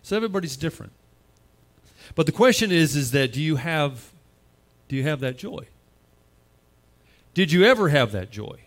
So 0.03 0.17
everybody's 0.17 0.57
different. 0.57 0.93
But 2.15 2.27
the 2.27 2.33
question 2.33 2.73
is, 2.73 2.97
is 2.97 3.11
that 3.11 3.33
do 3.33 3.43
you 3.43 3.57
have 3.57 4.13
do 4.89 4.97
you 4.97 5.03
have 5.03 5.21
that 5.21 5.37
joy? 5.37 5.67
Did 7.35 7.53
you 7.53 7.65
ever 7.65 7.91
have 7.91 8.13
that 8.13 8.31
joy? 8.31 8.61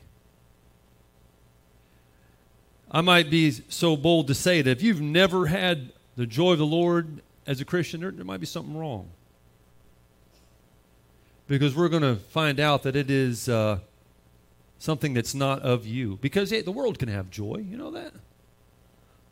I 2.91 3.01
might 3.01 3.29
be 3.29 3.51
so 3.51 3.95
bold 3.95 4.27
to 4.27 4.33
say 4.33 4.61
that 4.61 4.71
if 4.71 4.81
you've 4.81 5.01
never 5.01 5.45
had 5.45 5.91
the 6.15 6.25
joy 6.25 6.53
of 6.53 6.57
the 6.57 6.65
Lord 6.65 7.21
as 7.45 7.61
a 7.61 7.65
Christian, 7.65 8.01
there, 8.01 8.11
there 8.11 8.25
might 8.25 8.39
be 8.39 8.45
something 8.45 8.75
wrong. 8.75 9.09
Because 11.47 11.75
we're 11.75 11.89
going 11.89 12.03
to 12.03 12.15
find 12.15 12.59
out 12.59 12.83
that 12.83 12.95
it 12.95 13.09
is 13.09 13.47
uh, 13.47 13.79
something 14.79 15.13
that's 15.13 15.35
not 15.35 15.61
of 15.61 15.85
you. 15.85 16.17
Because 16.21 16.49
hey, 16.49 16.61
the 16.61 16.71
world 16.71 16.99
can 16.99 17.09
have 17.09 17.29
joy, 17.29 17.63
you 17.67 17.77
know 17.77 17.91
that? 17.91 18.13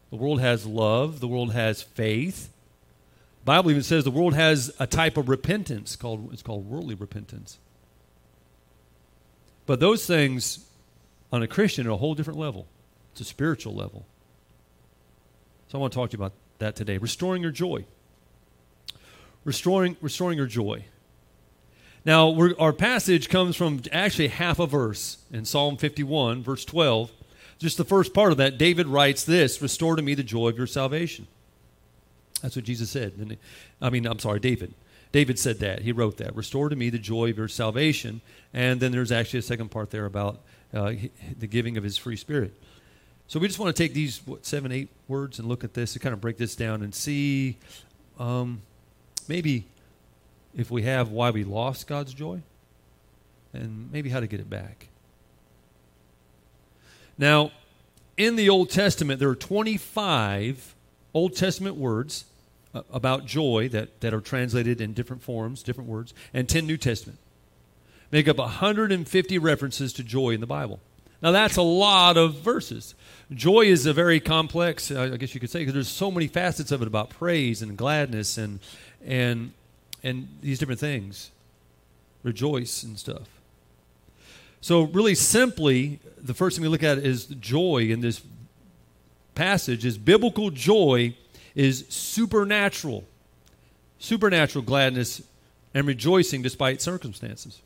The 0.09 0.15
world 0.15 0.39
has 0.39 0.65
love, 0.65 1.19
the 1.19 1.27
world 1.27 1.53
has 1.53 1.81
faith. 1.81 2.49
Bible 3.43 3.71
even 3.71 3.83
says 3.83 4.03
the 4.03 4.11
world 4.11 4.33
has 4.33 4.73
a 4.79 4.85
type 4.85 5.17
of 5.17 5.29
repentance 5.29 5.95
called 5.95 6.31
it's 6.33 6.41
called 6.41 6.69
worldly 6.69 6.95
repentance. 6.95 7.57
But 9.65 9.79
those 9.79 10.05
things 10.05 10.65
on 11.31 11.43
a 11.43 11.47
Christian 11.47 11.87
are 11.87 11.91
a 11.91 11.97
whole 11.97 12.13
different 12.13 12.39
level. 12.39 12.67
A 13.21 13.23
spiritual 13.23 13.73
level. 13.73 14.05
So 15.67 15.77
I 15.77 15.81
want 15.81 15.93
to 15.93 15.99
talk 15.99 16.11
to 16.11 16.17
you 16.17 16.23
about 16.23 16.33
that 16.59 16.75
today. 16.75 16.97
Restoring 16.97 17.41
your 17.41 17.51
joy. 17.51 17.85
Restoring, 19.43 19.97
restoring 20.01 20.37
your 20.37 20.47
joy. 20.47 20.85
Now, 22.05 22.33
our 22.57 22.73
passage 22.73 23.27
comes 23.27 23.55
from 23.55 23.81
actually 23.91 24.29
half 24.29 24.59
a 24.59 24.67
verse 24.67 25.17
in 25.31 25.45
Psalm 25.45 25.77
51, 25.77 26.43
verse 26.43 26.63
12. 26.63 27.11
Just 27.59 27.77
the 27.77 27.83
first 27.83 28.13
part 28.13 28.31
of 28.31 28.37
that, 28.37 28.57
David 28.57 28.87
writes 28.87 29.23
this 29.23 29.61
Restore 29.61 29.95
to 29.95 30.01
me 30.01 30.13
the 30.13 30.23
joy 30.23 30.49
of 30.49 30.57
your 30.57 30.67
salvation. 30.67 31.27
That's 32.41 32.55
what 32.55 32.65
Jesus 32.65 32.89
said. 32.89 33.37
I 33.81 33.89
mean, 33.89 34.05
I'm 34.05 34.19
sorry, 34.19 34.39
David. 34.39 34.73
David 35.11 35.39
said 35.39 35.59
that. 35.59 35.81
He 35.81 35.91
wrote 35.91 36.17
that. 36.17 36.35
Restore 36.35 36.69
to 36.69 36.75
me 36.75 36.89
the 36.89 36.99
joy 36.99 37.31
of 37.31 37.37
your 37.37 37.47
salvation. 37.47 38.21
And 38.53 38.79
then 38.79 38.91
there's 38.91 39.11
actually 39.11 39.39
a 39.39 39.43
second 39.43 39.69
part 39.71 39.89
there 39.89 40.05
about 40.05 40.41
uh, 40.73 40.93
the 41.37 41.47
giving 41.47 41.77
of 41.77 41.83
his 41.83 41.97
free 41.97 42.15
spirit. 42.17 42.53
So 43.27 43.39
we 43.39 43.47
just 43.47 43.59
want 43.59 43.75
to 43.75 43.83
take 43.83 43.93
these 43.93 44.21
what, 44.25 44.45
seven, 44.45 44.71
eight 44.71 44.89
words 45.07 45.37
and 45.39 45.47
look 45.47 45.63
at 45.63 45.73
this 45.73 45.93
and 45.93 46.01
kind 46.01 46.13
of 46.13 46.21
break 46.21 46.37
this 46.37 46.55
down 46.55 46.81
and 46.81 46.95
see 46.95 47.57
um, 48.19 48.61
maybe 49.27 49.65
if 50.55 50.71
we 50.71 50.83
have 50.83 51.09
why 51.09 51.31
we 51.31 51.43
lost 51.43 51.87
God's 51.87 52.13
joy 52.13 52.41
and 53.53 53.91
maybe 53.91 54.09
how 54.09 54.21
to 54.21 54.27
get 54.27 54.39
it 54.39 54.49
back. 54.49 54.87
Now, 57.17 57.51
in 58.15 58.37
the 58.37 58.49
Old 58.49 58.69
Testament, 58.69 59.19
there 59.19 59.29
are 59.29 59.35
25 59.35 60.75
Old 61.13 61.35
Testament 61.35 61.75
words 61.75 62.25
uh, 62.73 62.83
about 62.91 63.25
joy 63.25 63.67
that, 63.69 63.99
that 64.01 64.13
are 64.13 64.21
translated 64.21 64.79
in 64.79 64.93
different 64.93 65.21
forms, 65.21 65.63
different 65.63 65.89
words, 65.89 66.13
and 66.33 66.47
10 66.47 66.65
New 66.65 66.77
Testament. 66.77 67.19
Make 68.09 68.27
up 68.27 68.37
150 68.37 69.37
references 69.37 69.91
to 69.93 70.03
joy 70.03 70.29
in 70.29 70.39
the 70.39 70.47
Bible. 70.47 70.79
Now, 71.21 71.31
that's 71.31 71.57
a 71.57 71.63
lot 71.63 72.17
of 72.17 72.35
verses. 72.35 72.93
Joy 73.31 73.61
is 73.61 73.85
a 73.85 73.93
very 73.93 74.19
complex, 74.19 74.91
uh, 74.91 75.11
I 75.13 75.17
guess 75.17 75.33
you 75.33 75.39
could 75.39 75.49
say, 75.49 75.59
because 75.59 75.73
there's 75.73 75.87
so 75.87 76.11
many 76.11 76.27
facets 76.27 76.71
of 76.71 76.81
it 76.81 76.87
about 76.87 77.09
praise 77.09 77.61
and 77.61 77.75
gladness 77.77 78.37
and, 78.37 78.59
and, 79.05 79.51
and 80.03 80.27
these 80.41 80.59
different 80.59 80.79
things. 80.79 81.31
Rejoice 82.23 82.83
and 82.83 82.97
stuff. 82.97 83.27
So, 84.61 84.83
really 84.83 85.15
simply, 85.15 85.99
the 86.17 86.33
first 86.33 86.57
thing 86.57 86.63
we 86.63 86.69
look 86.69 86.83
at 86.83 86.97
is 86.97 87.25
joy 87.25 87.87
in 87.89 88.01
this 88.01 88.21
passage 89.35 89.85
is 89.85 89.97
biblical 89.97 90.49
joy 90.49 91.15
is 91.55 91.85
supernatural. 91.89 93.03
Supernatural 93.99 94.63
gladness 94.63 95.21
and 95.73 95.87
rejoicing 95.87 96.41
despite 96.41 96.81
circumstances. 96.81 97.61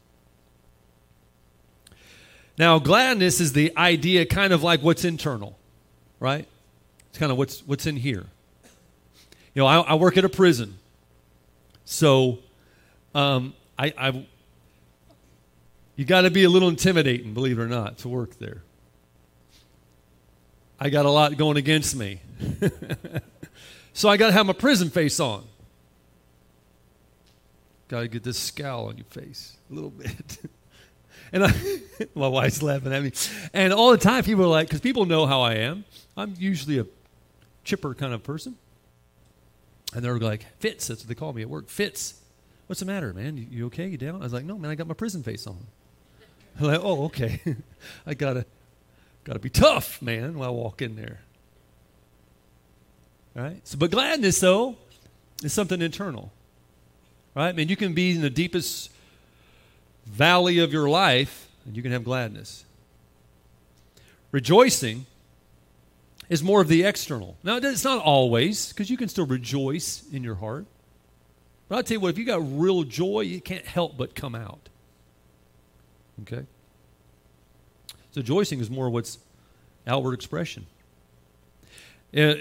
Now, 2.62 2.78
gladness 2.78 3.42
is 3.42 3.54
the 3.54 3.76
idea 3.76 4.24
kind 4.28 4.54
of 4.54 4.62
like 4.62 4.82
what's 4.82 5.04
internal, 5.04 5.58
right? 6.20 6.48
It's 7.10 7.18
kind 7.18 7.32
of 7.32 7.38
what's 7.40 7.66
what's 7.66 7.88
in 7.88 7.96
here. 7.96 8.28
You 9.56 9.64
know, 9.64 9.66
I, 9.66 9.80
I 9.80 9.96
work 9.96 10.16
at 10.16 10.26
a 10.26 10.30
prison, 10.30 10.78
so 11.86 12.38
um, 13.16 13.56
I, 13.80 13.94
I 13.98 14.28
you 15.96 16.06
got 16.06 16.22
to 16.22 16.30
be 16.30 16.44
a 16.44 16.50
little 16.52 16.70
intimidating, 16.70 17.34
believe 17.34 17.58
it 17.58 17.64
or 17.64 17.68
not, 17.68 17.98
to 17.98 18.10
work 18.10 18.38
there. 18.38 18.62
I 20.80 20.92
got 20.92 21.08
a 21.08 21.10
lot 21.10 21.36
going 21.38 21.58
against 21.58 21.96
me. 21.96 22.22
so 23.94 24.08
I 24.08 24.18
got 24.18 24.28
to 24.28 24.34
have 24.34 24.46
my 24.46 24.54
prison 24.54 24.92
face 24.92 25.20
on. 25.20 25.46
Got 27.88 28.02
to 28.02 28.08
get 28.08 28.22
this 28.22 28.38
scowl 28.38 28.86
on 28.86 28.98
your 28.98 29.06
face 29.06 29.58
a 29.72 29.74
little 29.74 29.90
bit. 29.90 30.38
And 31.34 31.46
I, 31.46 31.54
my 32.16 32.28
wife's 32.28 32.62
laughing 32.62 32.94
at 32.94 33.04
me. 33.04 33.12
And 33.54 33.74
all 33.74 33.92
the 33.92 33.98
time, 33.98 34.24
people 34.24 34.44
are 34.46 34.48
like, 34.48 34.68
because 34.68 34.82
people 34.82 35.06
know 35.06 35.26
how 35.26 35.42
I 35.42 35.56
am. 35.56 35.86
I'm 36.18 36.36
usually 36.38 36.80
a 36.80 36.86
chipper 37.64 37.94
kind 37.94 38.14
of 38.14 38.24
person. 38.24 38.58
And 39.94 40.04
they're 40.04 40.20
like, 40.20 40.46
Fitz, 40.60 40.88
that's 40.88 41.02
what 41.02 41.10
they 41.10 41.16
call 41.16 41.34
me 41.34 41.42
at 41.42 41.50
work. 41.50 41.68
Fitz, 41.70 42.16
what's 42.68 42.80
the 42.80 42.86
matter, 42.86 43.14
man? 43.14 43.38
You, 43.38 43.48
you 43.50 43.66
okay? 43.68 43.88
You 43.88 43.98
down? 43.98 44.16
I 44.16 44.24
was 44.24 44.34
like, 44.34 44.46
no, 44.46 44.58
man, 44.58 44.72
I 44.72 44.76
got 44.76 44.88
my 44.88 44.94
prison 44.94 45.24
face 45.24 45.48
on. 45.48 45.60
I'm 46.60 46.68
like, 46.68 46.80
oh, 46.82 47.06
okay. 47.06 47.42
I 48.06 48.14
gotta 48.14 48.46
gotta 49.24 49.40
be 49.40 49.50
tough, 49.50 50.02
man, 50.02 50.38
when 50.38 50.48
I 50.48 50.52
walk 50.52 50.82
in 50.82 50.96
there. 50.96 51.20
Right? 53.36 53.66
So, 53.66 53.78
but 53.78 53.92
gladness 53.92 54.40
though 54.40 54.76
is 55.44 55.54
something 55.54 55.82
internal. 55.82 56.32
Right? 57.36 57.50
I 57.50 57.52
mean 57.54 57.70
you 57.70 57.78
can 57.78 57.94
be 57.94 58.12
in 58.16 58.22
the 58.22 58.30
deepest 58.30 58.92
valley 60.12 60.60
of 60.60 60.74
your 60.74 60.90
life 60.90 61.48
and 61.66 61.76
you 61.76 61.82
can 61.82 61.92
have 61.92 62.04
gladness. 62.04 62.66
Rejoicing 64.32 65.06
is 66.30 66.42
more 66.42 66.62
of 66.62 66.68
the 66.68 66.84
external. 66.84 67.38
Now, 67.44 67.58
it's 67.58 67.84
not 67.84 68.02
always, 68.04 68.70
because 68.70 68.90
you 68.90 68.98
can 68.98 69.10
still 69.10 69.26
rejoice 69.26 70.04
in 70.12 70.24
your 70.24 70.36
heart. 70.36 70.66
But 71.68 71.76
I'll 71.76 71.84
tell 71.84 71.96
you 71.96 72.00
what, 72.00 72.10
if 72.10 72.18
you 72.18 72.26
got 72.26 72.42
real 72.42 72.84
joy, 72.84 73.22
you 73.22 73.42
can't 73.42 73.66
help 73.66 73.98
but 73.98 74.16
come 74.16 74.36
out. 74.36 74.70
Okay? 76.22 76.46
So 78.12 78.22
rejoicing 78.22 78.60
is 78.60 78.70
more 78.70 78.90
what's 78.90 79.18
outward 79.88 80.14
expression. 80.14 80.66
Uh, 82.16 82.34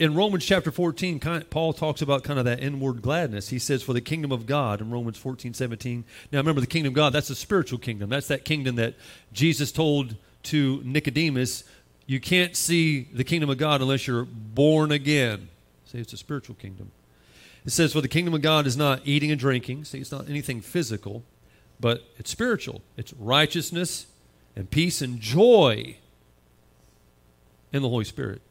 In 0.00 0.14
Romans 0.14 0.44
chapter 0.44 0.72
14, 0.72 1.20
Paul 1.50 1.72
talks 1.72 2.02
about 2.02 2.24
kind 2.24 2.38
of 2.38 2.46
that 2.46 2.60
inward 2.60 3.02
gladness. 3.02 3.50
He 3.50 3.58
says, 3.58 3.82
For 3.82 3.92
the 3.92 4.00
kingdom 4.00 4.32
of 4.32 4.46
God 4.46 4.80
in 4.80 4.90
Romans 4.90 5.18
14, 5.18 5.54
17. 5.54 6.04
Now 6.32 6.38
remember, 6.38 6.60
the 6.60 6.66
kingdom 6.66 6.90
of 6.90 6.94
God, 6.94 7.12
that's 7.12 7.28
the 7.28 7.34
spiritual 7.34 7.78
kingdom. 7.78 8.10
That's 8.10 8.28
that 8.28 8.44
kingdom 8.44 8.76
that 8.76 8.94
Jesus 9.32 9.70
told 9.70 10.16
to 10.44 10.80
Nicodemus, 10.84 11.64
You 12.06 12.18
can't 12.18 12.56
see 12.56 13.02
the 13.12 13.24
kingdom 13.24 13.50
of 13.50 13.58
God 13.58 13.82
unless 13.82 14.06
you're 14.06 14.24
born 14.24 14.90
again. 14.90 15.50
See, 15.84 15.98
it's 15.98 16.14
a 16.14 16.16
spiritual 16.16 16.56
kingdom. 16.56 16.90
It 17.64 17.70
says, 17.70 17.92
For 17.92 18.00
the 18.00 18.08
kingdom 18.08 18.34
of 18.34 18.40
God 18.40 18.66
is 18.66 18.76
not 18.76 19.02
eating 19.04 19.30
and 19.30 19.38
drinking. 19.38 19.84
See, 19.84 19.98
it's 20.00 20.10
not 20.10 20.28
anything 20.28 20.60
physical 20.60 21.22
but 21.80 22.04
it's 22.18 22.30
spiritual. 22.30 22.82
It's 22.96 23.12
righteousness 23.14 24.06
and 24.54 24.70
peace 24.70 25.00
and 25.00 25.18
joy 25.18 25.96
in 27.72 27.82
the 27.82 27.88
Holy 27.88 28.04
Spirit. 28.04 28.42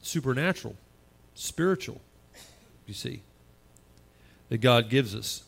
Supernatural, 0.00 0.76
spiritual, 1.38 2.00
you 2.86 2.94
see, 2.94 3.22
that 4.48 4.58
God 4.58 4.90
gives 4.90 5.14
us. 5.14 5.44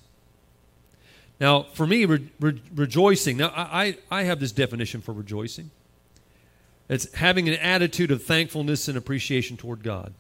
Now, 1.41 1.63
for 1.63 1.87
me, 1.87 2.05
re- 2.05 2.31
re- 2.39 2.63
rejoicing, 2.75 3.39
now 3.39 3.53
I, 3.55 3.97
I 4.11 4.25
have 4.25 4.41
this 4.41 4.53
definition 4.53 5.01
for 5.01 5.13
rejoicing 5.13 5.71
it's 6.91 7.15
having 7.15 7.49
an 7.49 7.55
attitude 7.55 8.11
of 8.11 8.25
thankfulness 8.25 8.89
and 8.89 8.99
appreciation 8.99 9.57
toward 9.57 9.85
God. 9.85 10.13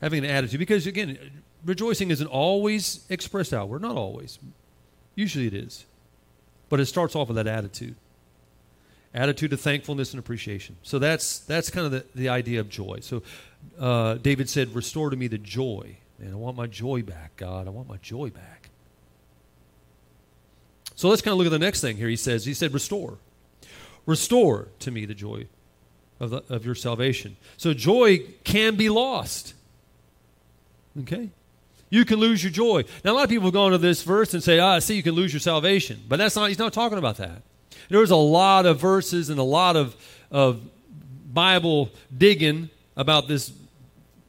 Having 0.00 0.24
an 0.24 0.30
attitude, 0.30 0.60
because 0.60 0.86
again, 0.86 1.18
rejoicing 1.64 2.12
isn't 2.12 2.28
always 2.28 3.04
expressed 3.08 3.52
outward, 3.52 3.82
not 3.82 3.96
always. 3.96 4.38
Usually 5.16 5.48
it 5.48 5.54
is. 5.54 5.84
But 6.68 6.78
it 6.78 6.86
starts 6.86 7.16
off 7.16 7.26
with 7.26 7.36
that 7.38 7.48
attitude 7.48 7.96
attitude 9.14 9.52
of 9.52 9.60
thankfulness 9.60 10.12
and 10.12 10.20
appreciation. 10.20 10.76
So 10.82 10.98
that's, 10.98 11.40
that's 11.40 11.70
kind 11.70 11.86
of 11.86 11.92
the, 11.92 12.04
the 12.14 12.28
idea 12.28 12.60
of 12.60 12.68
joy. 12.68 12.98
So 13.00 13.22
uh, 13.78 14.14
David 14.14 14.48
said, 14.48 14.74
Restore 14.74 15.10
to 15.10 15.16
me 15.16 15.26
the 15.26 15.38
joy. 15.38 15.96
and 16.18 16.32
I 16.32 16.36
want 16.36 16.56
my 16.56 16.66
joy 16.66 17.02
back, 17.02 17.36
God. 17.36 17.66
I 17.66 17.70
want 17.70 17.88
my 17.88 17.96
joy 17.98 18.30
back. 18.30 18.70
So 20.94 21.08
let's 21.08 21.22
kind 21.22 21.32
of 21.32 21.38
look 21.38 21.46
at 21.46 21.50
the 21.50 21.58
next 21.58 21.80
thing 21.80 21.96
here. 21.96 22.08
He 22.08 22.16
says, 22.16 22.44
He 22.44 22.54
said, 22.54 22.72
Restore. 22.72 23.18
Restore 24.06 24.68
to 24.80 24.90
me 24.90 25.06
the 25.06 25.14
joy 25.14 25.46
of, 26.18 26.30
the, 26.30 26.42
of 26.48 26.64
your 26.64 26.74
salvation. 26.74 27.36
So 27.56 27.74
joy 27.74 28.20
can 28.44 28.76
be 28.76 28.88
lost. 28.88 29.54
Okay? 31.00 31.30
You 31.88 32.04
can 32.04 32.18
lose 32.18 32.42
your 32.42 32.52
joy. 32.52 32.84
Now, 33.04 33.12
a 33.12 33.14
lot 33.14 33.24
of 33.24 33.30
people 33.30 33.50
go 33.50 33.66
into 33.66 33.78
this 33.78 34.02
verse 34.02 34.32
and 34.32 34.42
say, 34.42 34.58
ah, 34.60 34.78
see, 34.78 34.94
you 34.94 35.02
can 35.02 35.14
lose 35.14 35.32
your 35.32 35.40
salvation. 35.40 36.00
But 36.08 36.18
that's 36.18 36.36
not, 36.36 36.48
he's 36.48 36.58
not 36.58 36.72
talking 36.72 36.98
about 36.98 37.16
that. 37.16 37.42
There's 37.90 38.12
a 38.12 38.16
lot 38.16 38.66
of 38.66 38.80
verses 38.80 39.30
and 39.30 39.38
a 39.38 39.44
lot 39.44 39.76
of, 39.76 39.96
of 40.30 40.62
Bible 41.34 41.90
digging 42.16 42.70
about 42.96 43.26
this 43.26 43.52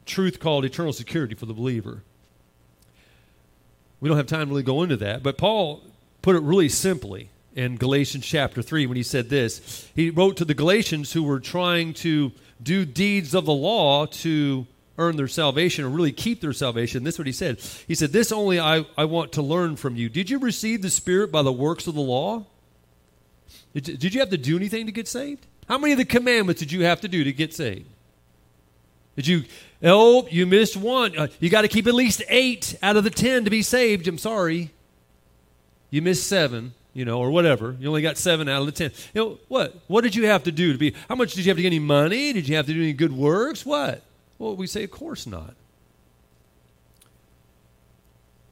truth 0.04 0.40
called 0.40 0.64
eternal 0.64 0.92
security 0.92 1.36
for 1.36 1.46
the 1.46 1.54
believer. 1.54 2.02
We 4.00 4.08
don't 4.08 4.18
have 4.18 4.26
time 4.26 4.46
to 4.48 4.50
really 4.50 4.64
go 4.64 4.82
into 4.82 4.96
that, 4.96 5.22
but 5.22 5.38
Paul 5.38 5.80
put 6.22 6.34
it 6.34 6.42
really 6.42 6.68
simply 6.68 7.28
in 7.54 7.76
Galatians 7.76 8.26
chapter 8.26 8.62
3 8.62 8.86
when 8.86 8.96
he 8.96 9.04
said 9.04 9.28
this. 9.28 9.88
He 9.94 10.10
wrote 10.10 10.38
to 10.38 10.44
the 10.44 10.54
Galatians 10.54 11.12
who 11.12 11.22
were 11.22 11.38
trying 11.38 11.94
to 11.94 12.32
do 12.60 12.84
deeds 12.84 13.32
of 13.32 13.44
the 13.44 13.52
law 13.52 14.06
to 14.06 14.66
earn 14.98 15.16
their 15.16 15.28
salvation 15.28 15.84
or 15.84 15.88
really 15.88 16.12
keep 16.12 16.40
their 16.40 16.52
salvation. 16.52 17.04
This 17.04 17.14
is 17.14 17.18
what 17.18 17.26
he 17.28 17.32
said. 17.32 17.60
He 17.86 17.94
said, 17.94 18.10
This 18.10 18.32
only 18.32 18.58
I, 18.58 18.84
I 18.98 19.04
want 19.04 19.32
to 19.32 19.42
learn 19.42 19.76
from 19.76 19.94
you. 19.94 20.08
Did 20.08 20.30
you 20.30 20.40
receive 20.40 20.82
the 20.82 20.90
Spirit 20.90 21.30
by 21.30 21.42
the 21.42 21.52
works 21.52 21.86
of 21.86 21.94
the 21.94 22.00
law? 22.00 22.44
Did, 23.74 24.14
you 24.14 24.20
have 24.20 24.30
to 24.30 24.38
do 24.38 24.56
anything 24.56 24.86
to 24.86 24.92
get 24.92 25.08
saved? 25.08 25.46
How 25.68 25.78
many 25.78 25.92
of 25.92 25.98
the 25.98 26.04
commandments 26.04 26.60
did 26.60 26.72
you 26.72 26.84
have 26.84 27.00
to 27.00 27.08
do 27.08 27.24
to 27.24 27.32
get 27.32 27.54
saved? 27.54 27.88
Did 29.16 29.26
you, 29.26 29.44
oh, 29.82 30.26
you 30.30 30.46
missed 30.46 30.76
one. 30.76 31.16
Uh, 31.16 31.28
you 31.38 31.50
got 31.50 31.62
to 31.62 31.68
keep 31.68 31.86
at 31.86 31.94
least 31.94 32.22
eight 32.28 32.76
out 32.82 32.96
of 32.96 33.04
the 33.04 33.10
ten 33.10 33.44
to 33.44 33.50
be 33.50 33.62
saved. 33.62 34.08
I'm 34.08 34.18
sorry. 34.18 34.70
You 35.90 36.02
missed 36.02 36.26
seven, 36.26 36.72
you 36.94 37.04
know, 37.04 37.18
or 37.18 37.30
whatever. 37.30 37.76
You 37.78 37.88
only 37.88 38.02
got 38.02 38.16
seven 38.16 38.48
out 38.48 38.60
of 38.60 38.66
the 38.66 38.72
ten. 38.72 38.90
You 39.14 39.20
know, 39.20 39.38
what? 39.48 39.76
What 39.86 40.02
did 40.02 40.14
you 40.14 40.26
have 40.26 40.44
to 40.44 40.52
do 40.52 40.72
to 40.72 40.78
be, 40.78 40.94
how 41.08 41.14
much 41.14 41.34
did 41.34 41.44
you 41.44 41.50
have 41.50 41.56
to 41.56 41.62
get 41.62 41.68
any 41.68 41.78
money? 41.78 42.32
Did 42.32 42.48
you 42.48 42.56
have 42.56 42.66
to 42.66 42.72
do 42.72 42.82
any 42.82 42.94
good 42.94 43.12
works? 43.12 43.66
What? 43.66 44.02
Well, 44.38 44.56
we 44.56 44.66
say, 44.66 44.84
of 44.84 44.90
course 44.90 45.26
not. 45.26 45.54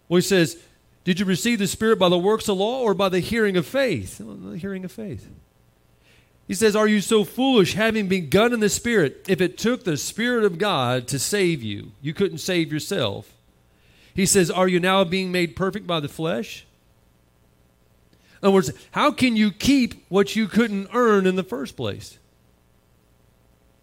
Well, 0.08 0.16
he 0.16 0.22
says, 0.22 0.58
Did 1.04 1.18
you 1.18 1.26
receive 1.26 1.58
the 1.58 1.66
Spirit 1.66 1.98
by 1.98 2.08
the 2.08 2.18
works 2.18 2.48
of 2.48 2.58
law 2.58 2.80
or 2.80 2.94
by 2.94 3.08
the 3.08 3.20
hearing 3.20 3.56
of 3.56 3.66
faith? 3.66 4.20
Well, 4.20 4.36
the 4.36 4.58
hearing 4.58 4.84
of 4.84 4.92
faith. 4.92 5.28
He 6.46 6.54
says, 6.54 6.76
Are 6.76 6.88
you 6.88 7.00
so 7.00 7.24
foolish, 7.24 7.74
having 7.74 8.08
begun 8.08 8.52
in 8.52 8.60
the 8.60 8.68
Spirit? 8.68 9.24
If 9.28 9.40
it 9.40 9.56
took 9.56 9.84
the 9.84 9.96
Spirit 9.96 10.44
of 10.44 10.58
God 10.58 11.06
to 11.08 11.18
save 11.18 11.62
you, 11.62 11.92
you 12.02 12.12
couldn't 12.12 12.38
save 12.38 12.72
yourself. 12.72 13.32
He 14.14 14.26
says, 14.26 14.50
Are 14.50 14.68
you 14.68 14.80
now 14.80 15.04
being 15.04 15.32
made 15.32 15.56
perfect 15.56 15.86
by 15.86 16.00
the 16.00 16.08
flesh? 16.08 16.66
In 18.42 18.48
other 18.48 18.54
words, 18.54 18.72
how 18.92 19.12
can 19.12 19.36
you 19.36 19.50
keep 19.50 20.06
what 20.08 20.34
you 20.34 20.48
couldn't 20.48 20.88
earn 20.92 21.26
in 21.26 21.36
the 21.36 21.42
first 21.42 21.76
place? 21.76 22.18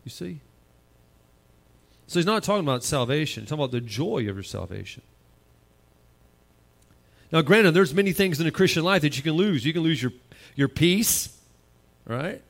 You 0.03 0.09
see? 0.09 0.39
So 2.07 2.19
he's 2.19 2.25
not 2.25 2.43
talking 2.43 2.63
about 2.63 2.83
salvation, 2.83 3.43
he's 3.43 3.49
talking 3.49 3.63
about 3.63 3.71
the 3.71 3.81
joy 3.81 4.19
of 4.29 4.35
your 4.35 4.43
salvation. 4.43 5.03
Now, 7.31 7.41
granted, 7.41 7.73
there's 7.73 7.93
many 7.93 8.13
things 8.13 8.39
in 8.39 8.45
the 8.45 8.51
Christian 8.51 8.83
life 8.83 9.01
that 9.01 9.17
you 9.17 9.23
can 9.23 9.33
lose. 9.33 9.65
You 9.65 9.73
can 9.73 9.83
lose 9.83 10.01
your, 10.01 10.13
your 10.55 10.67
peace, 10.67 11.37
right? 12.05 12.41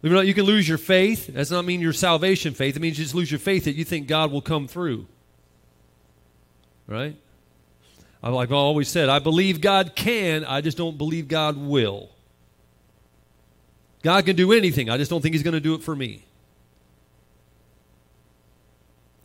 You 0.00 0.34
can 0.34 0.44
lose 0.44 0.68
your 0.68 0.78
faith. 0.78 1.26
That 1.26 1.34
does 1.34 1.50
not 1.50 1.64
mean 1.64 1.80
your 1.80 1.92
salvation 1.92 2.54
faith. 2.54 2.76
It 2.76 2.80
means 2.80 2.98
you 2.98 3.04
just 3.04 3.14
lose 3.14 3.30
your 3.30 3.40
faith 3.40 3.64
that 3.64 3.74
you 3.74 3.84
think 3.84 4.06
God 4.06 4.30
will 4.30 4.40
come 4.40 4.68
through. 4.68 5.06
Right? 6.86 7.16
I, 8.22 8.30
like 8.30 8.50
I 8.50 8.54
always 8.54 8.88
said, 8.88 9.08
I 9.08 9.18
believe 9.18 9.60
God 9.60 9.94
can, 9.94 10.44
I 10.44 10.60
just 10.60 10.76
don't 10.78 10.96
believe 10.96 11.28
God 11.28 11.56
will. 11.56 12.10
God 14.02 14.24
can 14.24 14.36
do 14.36 14.52
anything, 14.52 14.88
I 14.88 14.96
just 14.96 15.10
don't 15.10 15.20
think 15.20 15.34
He's 15.34 15.42
going 15.42 15.54
to 15.54 15.60
do 15.60 15.74
it 15.74 15.82
for 15.82 15.94
me. 15.94 16.24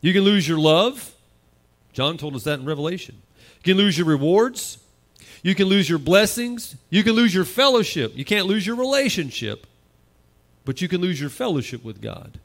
You 0.01 0.11
can 0.11 0.23
lose 0.23 0.47
your 0.47 0.59
love. 0.59 1.13
John 1.93 2.17
told 2.17 2.35
us 2.35 2.43
that 2.43 2.59
in 2.59 2.65
Revelation. 2.65 3.21
You 3.63 3.73
can 3.73 3.77
lose 3.77 3.97
your 3.97 4.07
rewards. 4.07 4.77
You 5.41 5.55
can 5.55 5.67
lose 5.67 5.89
your 5.89 5.99
blessings. 5.99 6.75
You 6.89 7.03
can 7.03 7.13
lose 7.13 7.33
your 7.33 7.45
fellowship. 7.45 8.13
You 8.15 8.25
can't 8.25 8.45
lose 8.45 8.67
your 8.67 8.75
relationship, 8.75 9.67
but 10.65 10.81
you 10.81 10.87
can 10.87 11.01
lose 11.01 11.19
your 11.19 11.29
fellowship 11.29 11.83
with 11.83 12.01
God. 12.01 12.39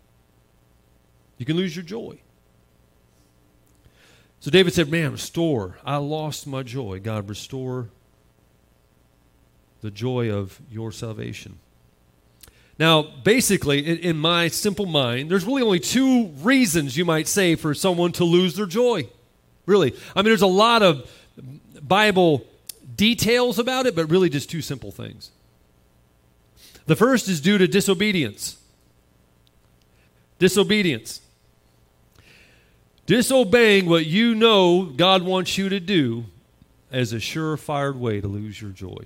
You 1.38 1.46
can 1.46 1.56
lose 1.56 1.74
your 1.74 1.84
joy. 1.84 2.18
So 4.40 4.50
David 4.50 4.74
said, 4.74 4.88
Man, 4.90 5.12
restore. 5.12 5.78
I 5.84 5.96
lost 5.96 6.46
my 6.46 6.62
joy. 6.62 7.00
God, 7.00 7.28
restore 7.28 7.88
the 9.80 9.90
joy 9.90 10.30
of 10.30 10.60
your 10.70 10.92
salvation. 10.92 11.58
Now, 12.78 13.02
basically, 13.02 13.80
in, 14.04 14.16
my 14.16 14.46
simple 14.46 14.86
mind, 14.86 15.30
there's 15.30 15.44
really 15.44 15.62
only 15.62 15.80
two 15.80 16.26
reasons 16.26 16.96
you 16.96 17.04
might 17.04 17.26
say 17.26 17.56
for 17.56 17.74
someone 17.74 18.12
to 18.12 18.24
lose 18.24 18.54
their 18.54 18.66
joy. 18.66 19.08
Really. 19.68 19.94
I 20.16 20.20
mean, 20.20 20.30
there's 20.30 20.40
a 20.40 20.46
lot 20.46 20.82
of 20.82 21.10
Bible 21.82 22.46
details 22.96 23.58
about 23.58 23.84
it, 23.84 23.94
but 23.94 24.10
really 24.10 24.30
just 24.30 24.48
two 24.48 24.62
simple 24.62 24.90
things. 24.90 25.30
The 26.86 26.96
first 26.96 27.28
is 27.28 27.42
due 27.42 27.58
to 27.58 27.68
disobedience. 27.68 28.56
Disobedience. 30.38 31.20
Disobeying 33.04 33.86
what 33.86 34.06
you 34.06 34.34
know 34.34 34.86
God 34.86 35.22
wants 35.22 35.58
you 35.58 35.68
to 35.68 35.80
do 35.80 36.24
is 36.90 37.12
a 37.12 37.16
surefire 37.16 37.94
way 37.94 38.22
to 38.22 38.26
lose 38.26 38.62
your 38.62 38.70
joy. 38.70 39.04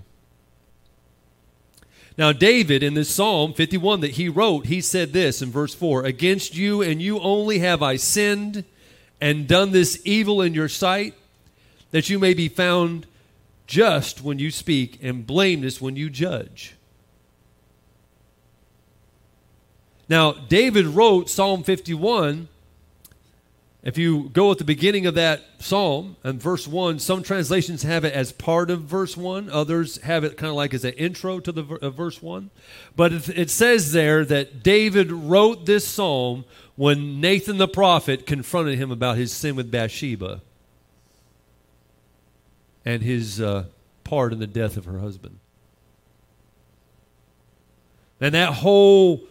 Now, 2.16 2.30
David, 2.30 2.84
in 2.84 2.94
this 2.94 3.10
Psalm 3.10 3.52
51 3.52 4.00
that 4.02 4.12
he 4.12 4.28
wrote, 4.28 4.66
he 4.66 4.80
said 4.80 5.12
this 5.12 5.42
in 5.42 5.50
verse 5.50 5.74
4 5.74 6.04
Against 6.04 6.54
you 6.54 6.82
and 6.82 7.02
you 7.02 7.18
only 7.18 7.58
have 7.58 7.82
I 7.82 7.96
sinned 7.96 8.64
and 9.22 9.46
done 9.46 9.70
this 9.70 10.02
evil 10.04 10.42
in 10.42 10.52
your 10.52 10.68
sight, 10.68 11.14
that 11.92 12.10
you 12.10 12.18
may 12.18 12.34
be 12.34 12.48
found 12.48 13.06
just 13.68 14.20
when 14.20 14.40
you 14.40 14.50
speak 14.50 14.98
and 15.00 15.24
blameless 15.24 15.80
when 15.80 15.94
you 15.94 16.10
judge. 16.10 16.74
Now, 20.08 20.32
David 20.32 20.86
wrote 20.86 21.30
Psalm 21.30 21.62
51 21.62 22.48
if 23.82 23.98
you 23.98 24.28
go 24.28 24.52
at 24.52 24.58
the 24.58 24.64
beginning 24.64 25.06
of 25.06 25.14
that 25.14 25.42
psalm 25.58 26.16
and 26.22 26.40
verse 26.40 26.68
1, 26.68 27.00
some 27.00 27.22
translations 27.24 27.82
have 27.82 28.04
it 28.04 28.14
as 28.14 28.30
part 28.30 28.70
of 28.70 28.82
verse 28.82 29.16
1, 29.16 29.50
others 29.50 30.00
have 30.02 30.22
it 30.22 30.36
kind 30.36 30.50
of 30.50 30.54
like 30.54 30.72
as 30.72 30.84
an 30.84 30.92
intro 30.92 31.40
to 31.40 31.50
the 31.50 31.64
uh, 31.82 31.90
verse 31.90 32.22
1. 32.22 32.50
But 32.94 33.12
it, 33.12 33.28
it 33.30 33.50
says 33.50 33.90
there 33.90 34.24
that 34.24 34.62
David 34.62 35.10
wrote 35.10 35.66
this 35.66 35.84
psalm 35.84 36.44
when 36.76 37.20
Nathan 37.20 37.58
the 37.58 37.66
prophet 37.66 38.24
confronted 38.24 38.78
him 38.78 38.92
about 38.92 39.16
his 39.16 39.32
sin 39.32 39.56
with 39.56 39.70
Bathsheba 39.70 40.42
and 42.84 43.02
his 43.02 43.40
uh, 43.40 43.64
part 44.04 44.32
in 44.32 44.38
the 44.38 44.46
death 44.46 44.76
of 44.76 44.84
her 44.84 45.00
husband. 45.00 45.40
And 48.20 48.32
that 48.36 48.52
whole 48.52 49.24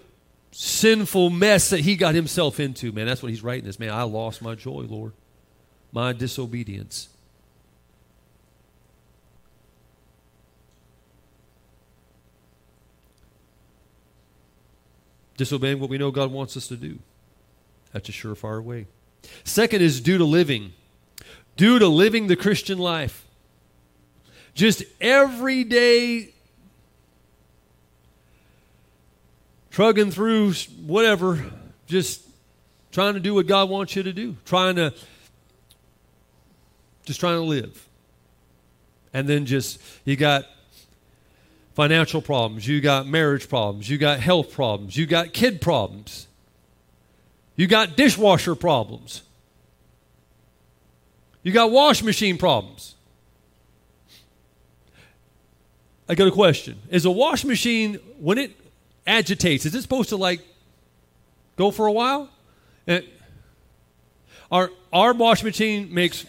sinful 0.52 1.30
mess 1.30 1.70
that 1.70 1.82
he 1.82 1.96
got 1.96 2.14
himself 2.14 2.60
into, 2.60 2.92
man. 2.92 3.08
That's 3.08 3.24
what 3.24 3.30
he's 3.30 3.44
writing 3.44 3.66
this. 3.66 3.80
Man, 3.80 3.90
I 3.90 4.04
lost 4.04 4.42
my 4.42 4.56
joy, 4.56 4.86
Lord. 4.88 5.14
My 5.92 6.14
disobedience. 6.14 7.10
Disobeying 15.38 15.80
what 15.80 15.90
we 15.90 15.98
know 15.98 16.12
God 16.12 16.32
wants 16.32 16.56
us 16.56 16.68
to 16.68 16.76
do. 16.76 17.00
That's 17.94 18.08
a 18.10 18.12
surefire 18.12 18.64
way. 18.64 18.88
Second 19.44 19.82
is 19.82 20.00
due 20.00 20.18
to 20.18 20.26
living. 20.26 20.74
Due 21.58 21.80
to 21.80 21.88
living 21.88 22.28
the 22.28 22.36
Christian 22.36 22.78
life. 22.78 23.26
Just 24.54 24.84
everyday 25.00 26.31
trugging 29.72 30.12
through 30.12 30.54
whatever, 30.86 31.44
just 31.88 32.22
trying 32.92 33.16
to 33.16 33.20
do 33.20 33.34
what 33.34 33.48
God 33.48 33.70
wants 33.70 33.96
you 33.96 34.04
to 34.04 34.14
do, 34.14 34.36
trying 34.46 34.76
to 34.76 34.94
just 37.06 37.20
trying 37.20 37.38
to 37.38 37.44
live. 37.44 37.88
And 39.14 39.28
then 39.28 39.46
just 39.46 39.82
you 40.06 40.16
got 40.16 40.46
financial 41.74 42.22
problems, 42.22 42.68
you 42.68 42.80
got 42.80 43.08
marriage 43.08 43.50
problems, 43.50 43.90
you 43.90 43.98
got 43.98 44.20
health 44.20 44.54
problems, 44.54 44.96
you 44.96 45.06
got 45.06 45.34
kid 45.34 45.62
problems. 45.62 46.28
You 47.56 47.68
got 47.68 47.96
dishwasher 47.96 48.56
problems. 48.56 49.24
You 51.44 51.52
got 51.52 51.72
wash 51.72 52.02
machine 52.02 52.38
problems. 52.38 52.96
I 56.08 56.16
got 56.16 56.28
a 56.28 56.32
question. 56.32 56.80
Is 56.90 57.06
a 57.06 57.12
wash 57.12 57.44
machine 57.44 57.96
when 58.20 58.38
it 58.38 58.58
agitates. 59.06 59.66
Is 59.66 59.76
it 59.76 59.82
supposed 59.82 60.10
to 60.10 60.18
like 60.18 60.42
go 61.56 61.72
for 61.72 61.88
a 61.88 61.92
while? 61.92 62.30
And 62.88 63.06
our 64.52 64.70
our 64.92 65.14
washing 65.14 65.46
machine 65.46 65.94
makes 65.94 66.26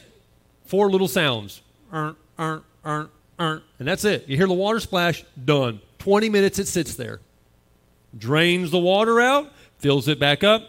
four 0.67 0.91
little 0.91 1.09
sounds. 1.09 1.61
Er, 1.93 2.17
er, 2.39 2.63
er, 2.85 3.11
and 3.39 3.63
that's 3.79 4.05
it. 4.05 4.29
You 4.29 4.37
hear 4.37 4.47
the 4.47 4.55
water 4.55 4.81
splash, 4.81 5.25
done. 5.45 5.81
20 5.99 6.29
minutes 6.29 6.59
it 6.59 6.69
sits 6.69 6.95
there. 6.95 7.21
Drains 8.17 8.71
the 8.71 8.79
water 8.79 9.21
out, 9.21 9.53
fills 9.79 10.09
it 10.09 10.19
back 10.19 10.45
up, 10.45 10.69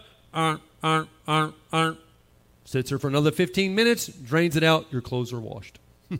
sits 2.64 2.88
there 2.90 2.98
for 2.98 3.08
another 3.08 3.30
15 3.30 3.74
minutes, 3.74 4.06
drains 4.06 4.56
it 4.56 4.62
out, 4.62 4.86
your 4.90 5.02
clothes 5.02 5.32
are 5.32 5.40
washed. 5.40 5.78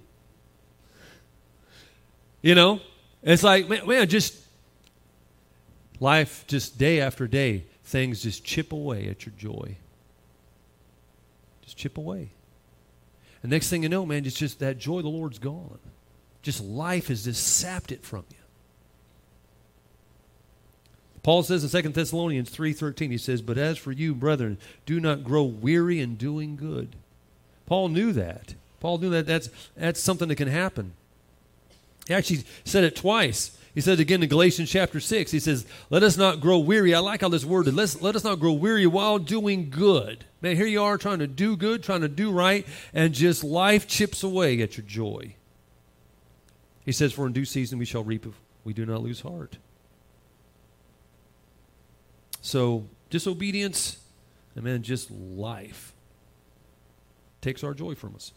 you 2.42 2.54
know, 2.54 2.80
it's 3.22 3.42
like, 3.42 3.68
man, 3.68 3.86
man 3.86 4.08
just 4.08 4.36
Life, 6.00 6.44
just 6.46 6.78
day 6.78 7.00
after 7.00 7.26
day, 7.26 7.64
things 7.84 8.22
just 8.22 8.44
chip 8.44 8.72
away 8.72 9.08
at 9.08 9.26
your 9.26 9.34
joy. 9.36 9.76
Just 11.62 11.76
chip 11.76 11.96
away. 11.96 12.30
And 13.42 13.50
next 13.50 13.68
thing 13.68 13.82
you 13.82 13.88
know, 13.88 14.06
man, 14.06 14.24
it's 14.24 14.38
just 14.38 14.58
that 14.60 14.78
joy 14.78 14.98
of 14.98 15.04
the 15.04 15.10
Lord's 15.10 15.38
gone. 15.38 15.78
Just 16.42 16.62
life 16.62 17.08
has 17.08 17.24
just 17.24 17.46
sapped 17.58 17.92
it 17.92 18.04
from 18.04 18.24
you. 18.30 18.36
Paul 21.22 21.42
says 21.42 21.64
in 21.64 21.82
2 21.82 21.94
Thessalonians 21.94 22.50
3:13 22.50 23.10
he 23.10 23.18
says, 23.18 23.40
"But 23.40 23.56
as 23.56 23.78
for 23.78 23.92
you, 23.92 24.14
brethren, 24.14 24.58
do 24.84 25.00
not 25.00 25.24
grow 25.24 25.42
weary 25.42 26.00
in 26.00 26.16
doing 26.16 26.54
good." 26.54 26.96
Paul 27.64 27.88
knew 27.88 28.12
that. 28.12 28.54
Paul 28.78 28.98
knew 28.98 29.08
that 29.10 29.26
that's 29.26 29.48
that's 29.74 30.00
something 30.00 30.28
that 30.28 30.36
can 30.36 30.48
happen. 30.48 30.92
He 32.06 32.12
actually 32.12 32.44
said 32.64 32.84
it 32.84 32.94
twice. 32.94 33.56
He 33.74 33.80
says 33.80 33.98
again 33.98 34.22
in 34.22 34.28
Galatians 34.28 34.70
chapter 34.70 35.00
6, 35.00 35.32
he 35.32 35.40
says, 35.40 35.66
Let 35.90 36.04
us 36.04 36.16
not 36.16 36.40
grow 36.40 36.58
weary. 36.58 36.94
I 36.94 37.00
like 37.00 37.22
how 37.22 37.28
this 37.28 37.44
word 37.44 37.66
is. 37.66 37.74
Let's, 37.74 38.00
let 38.00 38.14
us 38.14 38.22
not 38.22 38.38
grow 38.38 38.52
weary 38.52 38.86
while 38.86 39.18
doing 39.18 39.68
good. 39.68 40.24
Man, 40.40 40.54
here 40.54 40.66
you 40.66 40.82
are 40.82 40.96
trying 40.96 41.18
to 41.18 41.26
do 41.26 41.56
good, 41.56 41.82
trying 41.82 42.02
to 42.02 42.08
do 42.08 42.30
right, 42.30 42.66
and 42.92 43.12
just 43.12 43.42
life 43.42 43.88
chips 43.88 44.22
away 44.22 44.60
at 44.62 44.76
your 44.76 44.86
joy. 44.86 45.34
He 46.84 46.92
says, 46.92 47.12
For 47.12 47.26
in 47.26 47.32
due 47.32 47.44
season 47.44 47.78
we 47.78 47.84
shall 47.84 48.04
reap 48.04 48.26
if 48.26 48.34
we 48.62 48.72
do 48.72 48.86
not 48.86 49.02
lose 49.02 49.22
heart. 49.22 49.58
So, 52.40 52.86
disobedience 53.10 53.98
and 54.54 54.64
man, 54.64 54.82
just 54.82 55.10
life 55.10 55.92
takes 57.40 57.64
our 57.64 57.74
joy 57.74 57.94
from 57.94 58.14
us. 58.14 58.32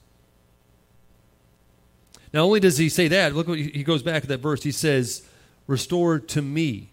Not 2.38 2.44
only 2.44 2.60
does 2.60 2.78
he 2.78 2.88
say 2.88 3.08
that, 3.08 3.34
look 3.34 3.48
what 3.48 3.58
he 3.58 3.84
goes 3.84 4.04
back 4.04 4.22
to 4.22 4.28
that 4.28 4.42
verse. 4.42 4.62
He 4.62 4.72
says, 4.72 5.28
Restore 5.66 6.20
to 6.20 6.40
me. 6.40 6.92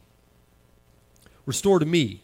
Restore 1.44 1.80
to 1.80 1.85
me. 1.85 2.22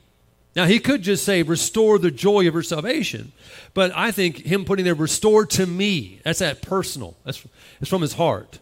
Now, 0.57 0.65
he 0.65 0.79
could 0.79 1.03
just 1.03 1.23
say, 1.23 1.43
Restore 1.43 1.99
the 1.99 2.11
joy 2.11 2.49
of 2.49 2.55
your 2.55 2.63
salvation. 2.63 3.33
But 3.75 3.93
I 3.95 4.11
think 4.11 4.39
him 4.39 4.65
putting 4.65 4.87
there, 4.87 4.95
Restore 4.95 5.45
to 5.49 5.67
me, 5.67 6.23
that's 6.25 6.39
that 6.39 6.63
personal. 6.63 7.15
That's, 7.25 7.47
that's 7.79 7.91
from 7.91 8.01
his 8.01 8.15
heart. 8.15 8.59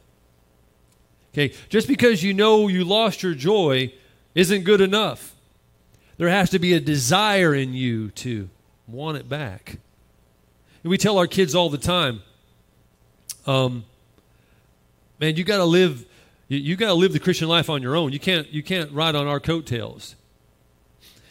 Okay, 1.32 1.54
just 1.68 1.86
because 1.86 2.24
you 2.24 2.34
know 2.34 2.66
you 2.66 2.84
lost 2.84 3.22
your 3.22 3.34
joy 3.34 3.92
isn't 4.34 4.64
good 4.64 4.80
enough. 4.80 5.36
There 6.16 6.30
has 6.30 6.50
to 6.50 6.58
be 6.58 6.74
a 6.74 6.80
desire 6.80 7.54
in 7.54 7.74
you 7.74 8.10
to 8.10 8.50
want 8.88 9.18
it 9.18 9.28
back. 9.28 9.78
And 10.82 10.90
we 10.90 10.98
tell 10.98 11.16
our 11.16 11.28
kids 11.28 11.54
all 11.54 11.70
the 11.70 11.78
time, 11.78 12.22
um, 13.46 13.84
man, 15.20 15.36
you 15.36 15.44
got 15.44 15.58
to 15.58 15.64
live. 15.64 16.04
You, 16.48 16.58
you 16.58 16.76
got 16.76 16.88
to 16.88 16.94
live 16.94 17.12
the 17.12 17.20
Christian 17.20 17.48
life 17.48 17.68
on 17.68 17.82
your 17.82 17.96
own. 17.96 18.12
You 18.12 18.20
can't. 18.20 18.48
You 18.48 18.62
can't 18.62 18.90
ride 18.92 19.14
on 19.14 19.26
our 19.26 19.40
coattails. 19.40 20.14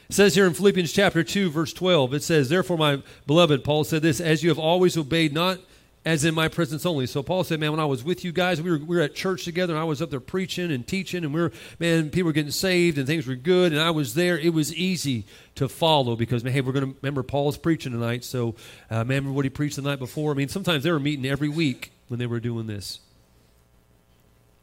It 0.09 0.13
says 0.13 0.35
here 0.35 0.47
in 0.47 0.53
Philippians 0.53 0.93
chapter 0.93 1.21
2, 1.21 1.49
verse 1.49 1.73
12, 1.73 2.13
it 2.13 2.23
says, 2.23 2.47
Therefore, 2.47 2.77
my 2.77 3.01
beloved, 3.25 3.65
Paul 3.65 3.83
said 3.83 4.01
this, 4.01 4.21
as 4.21 4.41
you 4.41 4.47
have 4.47 4.57
always 4.57 4.95
obeyed, 4.95 5.33
not 5.33 5.59
as 6.05 6.23
in 6.23 6.33
my 6.33 6.47
presence 6.47 6.85
only. 6.85 7.05
So 7.05 7.21
Paul 7.21 7.43
said, 7.43 7.59
man, 7.59 7.71
when 7.71 7.81
I 7.81 7.85
was 7.85 8.05
with 8.05 8.23
you 8.23 8.31
guys, 8.31 8.61
we 8.61 8.71
were, 8.71 8.77
we 8.77 8.95
were 8.95 9.01
at 9.01 9.13
church 9.13 9.43
together, 9.43 9.73
and 9.73 9.81
I 9.81 9.83
was 9.83 10.01
up 10.01 10.09
there 10.09 10.21
preaching 10.21 10.71
and 10.71 10.87
teaching, 10.87 11.25
and 11.25 11.33
we 11.33 11.41
were, 11.41 11.51
man, 11.79 12.09
people 12.09 12.27
were 12.27 12.31
getting 12.31 12.51
saved, 12.51 12.97
and 12.97 13.05
things 13.05 13.27
were 13.27 13.35
good, 13.35 13.73
and 13.73 13.81
I 13.81 13.91
was 13.91 14.13
there. 14.13 14.39
It 14.39 14.53
was 14.53 14.73
easy 14.73 15.25
to 15.55 15.67
follow 15.67 16.15
because, 16.15 16.45
man, 16.45 16.53
hey, 16.53 16.61
we're 16.61 16.71
going 16.71 16.93
to 16.93 16.97
remember 17.01 17.23
Paul's 17.23 17.57
preaching 17.57 17.91
tonight, 17.91 18.23
so 18.23 18.55
uh, 18.89 19.03
man, 19.03 19.07
remember 19.07 19.33
what 19.33 19.43
he 19.43 19.49
preached 19.49 19.75
the 19.75 19.81
night 19.81 19.99
before? 19.99 20.31
I 20.31 20.35
mean, 20.35 20.47
sometimes 20.47 20.85
they 20.85 20.91
were 20.91 20.99
meeting 21.01 21.25
every 21.25 21.49
week 21.49 21.91
when 22.07 22.17
they 22.17 22.27
were 22.27 22.39
doing 22.39 22.67
this. 22.67 23.01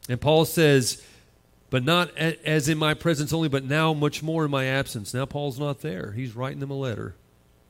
And 0.09 0.21
Paul 0.21 0.45
says, 0.45 1.03
but 1.71 1.83
not 1.83 2.17
as 2.17 2.69
in 2.69 2.79
my 2.79 2.95
presence 2.95 3.33
only, 3.33 3.49
but 3.49 3.65
now 3.65 3.93
much 3.93 4.23
more 4.23 4.45
in 4.45 4.51
my 4.51 4.67
absence. 4.67 5.13
Now 5.13 5.27
Paul's 5.27 5.59
not 5.59 5.81
there. 5.81 6.13
He's 6.13 6.37
writing 6.37 6.61
them 6.61 6.71
a 6.71 6.75
letter. 6.75 7.17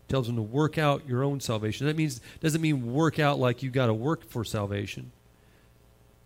Tells 0.09 0.27
them 0.27 0.37
to 0.37 0.43
work 0.43 0.77
out 0.77 1.09
your 1.09 1.25
own 1.25 1.41
salvation. 1.41 1.87
That 1.87 1.97
means 1.97 2.21
doesn't 2.41 2.61
mean 2.61 2.93
work 2.93 3.19
out 3.19 3.39
like 3.39 3.63
you 3.63 3.71
got 3.71 3.87
to 3.87 3.95
work 3.95 4.29
for 4.29 4.45
salvation 4.45 5.11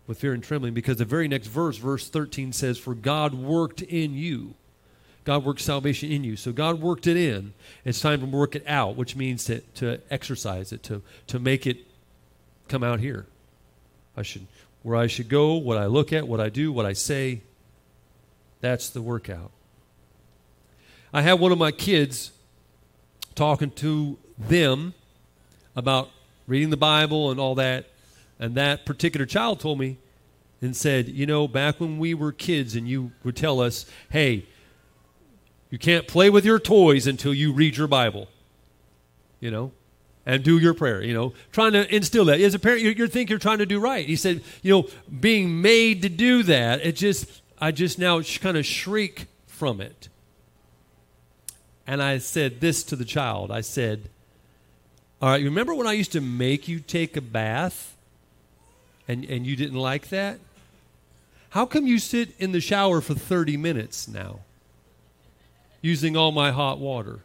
with 0.07 0.19
fear 0.19 0.33
and 0.33 0.43
trembling, 0.43 0.73
because 0.73 0.97
the 0.97 1.05
very 1.05 1.27
next 1.27 1.47
verse, 1.47 1.77
verse 1.77 2.09
13, 2.09 2.51
says, 2.51 2.79
For 2.79 2.95
God 2.95 3.35
worked 3.35 3.83
in 3.83 4.15
you. 4.15 4.55
God 5.23 5.45
worked 5.45 5.61
salvation 5.61 6.11
in 6.11 6.23
you. 6.23 6.35
So 6.35 6.51
God 6.51 6.81
worked 6.81 7.05
it 7.05 7.15
in. 7.15 7.53
It's 7.85 8.01
time 8.01 8.19
to 8.21 8.25
work 8.25 8.55
it 8.55 8.63
out, 8.65 8.95
which 8.95 9.15
means 9.15 9.45
to, 9.45 9.59
to 9.75 10.01
exercise 10.09 10.73
it, 10.73 10.81
to, 10.83 11.03
to 11.27 11.37
make 11.37 11.67
it 11.67 11.77
come 12.67 12.83
out 12.83 12.99
here. 12.99 13.27
I 14.17 14.23
should 14.23 14.47
where 14.83 14.95
I 14.95 15.07
should 15.07 15.29
go, 15.29 15.55
what 15.55 15.77
I 15.77 15.85
look 15.85 16.13
at, 16.13 16.27
what 16.27 16.39
I 16.39 16.49
do, 16.49 16.71
what 16.71 16.85
I 16.85 16.93
say, 16.93 17.41
that's 18.61 18.89
the 18.89 19.01
workout. 19.01 19.51
I 21.13 21.21
had 21.21 21.39
one 21.39 21.51
of 21.51 21.57
my 21.57 21.71
kids 21.71 22.31
talking 23.35 23.71
to 23.71 24.17
them 24.37 24.93
about 25.75 26.09
reading 26.47 26.69
the 26.69 26.77
Bible 26.77 27.31
and 27.31 27.39
all 27.39 27.55
that. 27.55 27.85
And 28.39 28.55
that 28.55 28.85
particular 28.85 29.25
child 29.25 29.59
told 29.59 29.79
me 29.79 29.97
and 30.61 30.75
said, 30.75 31.07
You 31.07 31.25
know, 31.25 31.47
back 31.47 31.79
when 31.79 31.97
we 31.99 32.13
were 32.13 32.31
kids 32.31 32.75
and 32.75 32.87
you 32.87 33.11
would 33.23 33.35
tell 33.35 33.59
us, 33.59 33.85
hey, 34.09 34.45
you 35.69 35.77
can't 35.77 36.07
play 36.07 36.29
with 36.29 36.45
your 36.45 36.59
toys 36.59 37.07
until 37.07 37.33
you 37.33 37.53
read 37.53 37.77
your 37.77 37.87
Bible, 37.87 38.27
you 39.39 39.51
know, 39.51 39.71
and 40.29 40.43
do 40.43 40.59
your 40.59 40.75
prayer, 40.75 41.01
you 41.01 41.11
know, 41.11 41.33
trying 41.51 41.73
to 41.73 41.93
instill 41.93 42.25
that. 42.25 42.39
As 42.39 42.53
a 42.53 42.59
parent, 42.59 42.83
you, 42.83 42.91
you 42.91 43.07
think 43.07 43.31
you're 43.31 43.39
trying 43.39 43.57
to 43.57 43.65
do 43.65 43.79
right. 43.79 44.05
He 44.05 44.15
said, 44.15 44.43
You 44.61 44.71
know, 44.71 44.87
being 45.19 45.59
made 45.59 46.03
to 46.03 46.09
do 46.09 46.43
that, 46.43 46.85
it 46.85 46.95
just 46.95 47.41
I 47.59 47.71
just 47.71 47.97
now 47.97 48.21
kind 48.21 48.55
of 48.55 48.63
shriek 48.63 49.25
from 49.47 49.81
it. 49.81 50.07
And 51.87 52.03
I 52.03 52.19
said 52.19 52.61
this 52.61 52.83
to 52.83 52.95
the 52.95 53.05
child 53.05 53.49
I 53.49 53.61
said, 53.61 54.07
All 55.19 55.29
right, 55.29 55.43
remember 55.43 55.73
when 55.73 55.87
I 55.87 55.93
used 55.93 56.11
to 56.11 56.21
make 56.21 56.67
you 56.67 56.79
take 56.79 57.17
a 57.17 57.21
bath 57.21 57.97
and, 59.07 59.25
and 59.25 59.47
you 59.47 59.55
didn't 59.55 59.79
like 59.79 60.09
that? 60.09 60.39
How 61.49 61.65
come 61.65 61.87
you 61.87 61.97
sit 61.97 62.35
in 62.37 62.51
the 62.51 62.61
shower 62.61 63.01
for 63.01 63.15
30 63.15 63.57
minutes 63.57 64.07
now 64.07 64.41
using 65.81 66.15
all 66.15 66.31
my 66.31 66.51
hot 66.51 66.77
water? 66.77 67.21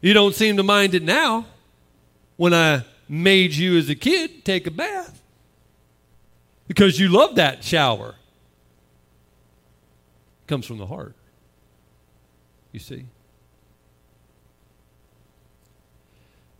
You 0.00 0.14
don't 0.14 0.34
seem 0.34 0.56
to 0.56 0.62
mind 0.62 0.94
it 0.94 1.02
now 1.02 1.46
when 2.36 2.54
I 2.54 2.84
made 3.08 3.52
you 3.52 3.78
as 3.78 3.88
a 3.88 3.94
kid 3.94 4.44
take 4.44 4.66
a 4.66 4.70
bath 4.70 5.22
because 6.68 7.00
you 7.00 7.08
love 7.08 7.36
that 7.36 7.64
shower 7.64 8.10
It 8.10 8.14
comes 10.46 10.66
from 10.66 10.78
the 10.78 10.86
heart. 10.86 11.14
You 12.70 12.80
see? 12.80 13.06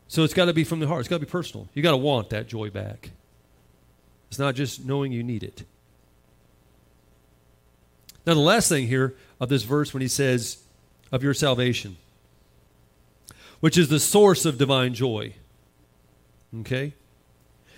So 0.08 0.24
it's 0.24 0.34
got 0.34 0.46
to 0.46 0.54
be 0.54 0.64
from 0.64 0.80
the 0.80 0.88
heart. 0.88 1.00
It's 1.00 1.08
got 1.08 1.20
to 1.20 1.26
be 1.26 1.30
personal. 1.30 1.68
You 1.74 1.82
got 1.82 1.90
to 1.90 1.98
want 1.98 2.30
that 2.30 2.48
joy 2.48 2.70
back. 2.70 3.10
It's 4.30 4.38
not 4.38 4.54
just 4.54 4.84
knowing 4.84 5.12
you 5.12 5.22
need 5.22 5.42
it. 5.42 5.64
Now, 8.26 8.34
the 8.34 8.40
last 8.40 8.68
thing 8.68 8.86
here 8.86 9.14
of 9.40 9.48
this 9.48 9.62
verse 9.62 9.94
when 9.94 10.00
he 10.00 10.08
says, 10.08 10.58
of 11.10 11.22
your 11.22 11.34
salvation, 11.34 11.96
which 13.60 13.76
is 13.78 13.88
the 13.88 14.00
source 14.00 14.44
of 14.44 14.58
divine 14.58 14.94
joy. 14.94 15.34
Okay? 16.60 16.94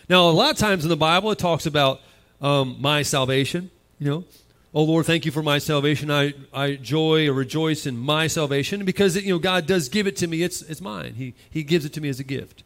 Now, 0.09 0.29
a 0.29 0.31
lot 0.31 0.51
of 0.51 0.59
times 0.59 0.85
in 0.85 0.91
the 0.91 0.97
Bible, 0.97 1.31
it 1.31 1.39
talks 1.39 1.67
about 1.67 2.01
um, 2.41 2.77
my 2.81 3.03
salvation, 3.03 3.71
you 3.99 4.11
know, 4.11 4.25
Oh 4.73 4.85
Lord, 4.85 5.05
thank 5.05 5.25
you 5.27 5.33
for 5.33 5.43
my 5.43 5.59
salvation. 5.59 6.11
I, 6.13 6.33
I 6.53 6.77
joy 6.77 7.29
or 7.29 7.33
rejoice 7.33 7.87
in 7.87 7.97
my 7.97 8.29
salvation 8.29 8.85
because 8.85 9.17
you 9.17 9.33
know 9.33 9.39
God 9.39 9.67
does 9.67 9.89
give 9.89 10.07
it 10.07 10.15
to 10.17 10.29
me. 10.29 10.43
It's, 10.43 10.63
it's 10.63 10.81
mine. 10.81 11.15
He, 11.15 11.35
he 11.51 11.65
gives 11.65 11.85
it 11.85 11.93
to 11.95 12.01
me 12.01 12.09
as 12.09 12.21
a 12.21 12.25
gift. 12.25 12.63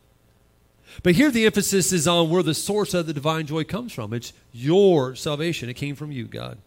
But 1.02 1.14
here 1.14 1.30
the 1.30 1.46
emphasis 1.46 1.92
is 1.92 2.06
on 2.06 2.28
where 2.28 2.42
the 2.42 2.54
source 2.54 2.92
of 2.92 3.06
the 3.06 3.14
divine 3.14 3.46
joy 3.46 3.64
comes 3.64 3.92
from. 3.92 4.12
It's 4.12 4.34
your 4.52 5.14
salvation. 5.14 5.70
It 5.70 5.74
came 5.74 5.96
from 5.96 6.12
you, 6.12 6.26
God. 6.26 6.58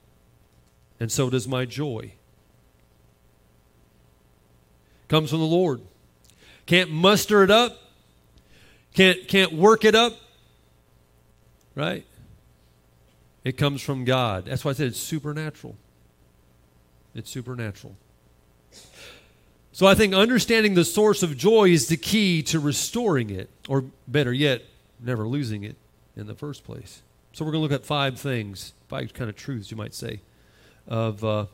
And 0.99 1.11
so 1.11 1.29
does 1.29 1.47
my 1.47 1.65
joy. 1.65 2.13
Comes 5.07 5.29
from 5.29 5.39
the 5.39 5.45
Lord. 5.45 5.81
Can't 6.67 6.91
muster 6.91 7.43
it 7.43 7.49
up. 7.49 7.81
Can't, 8.93 9.27
can't 9.27 9.53
work 9.53 9.83
it 9.83 9.95
up. 9.95 10.13
Right? 11.73 12.05
It 13.43 13.57
comes 13.57 13.81
from 13.81 14.05
God. 14.05 14.45
That's 14.45 14.63
why 14.63 14.71
I 14.71 14.73
said 14.75 14.87
it's 14.87 14.99
supernatural. 14.99 15.75
It's 17.15 17.31
supernatural. 17.31 17.95
So 19.71 19.87
I 19.87 19.95
think 19.95 20.13
understanding 20.13 20.73
the 20.73 20.83
source 20.83 21.23
of 21.23 21.37
joy 21.37 21.69
is 21.69 21.87
the 21.87 21.97
key 21.97 22.43
to 22.43 22.59
restoring 22.59 23.29
it, 23.29 23.49
or 23.69 23.85
better 24.07 24.33
yet, 24.33 24.63
never 24.99 25.27
losing 25.27 25.63
it 25.63 25.75
in 26.15 26.27
the 26.27 26.35
first 26.35 26.63
place. 26.63 27.03
So 27.31 27.45
we're 27.45 27.51
going 27.51 27.61
to 27.61 27.71
look 27.71 27.79
at 27.79 27.85
five 27.85 28.19
things, 28.19 28.73
five 28.87 29.13
kind 29.13 29.29
of 29.29 29.35
truths, 29.35 29.69
you 29.69 29.77
might 29.77 29.93
say, 29.93 30.21
of 30.87 31.23
uh, 31.23 31.45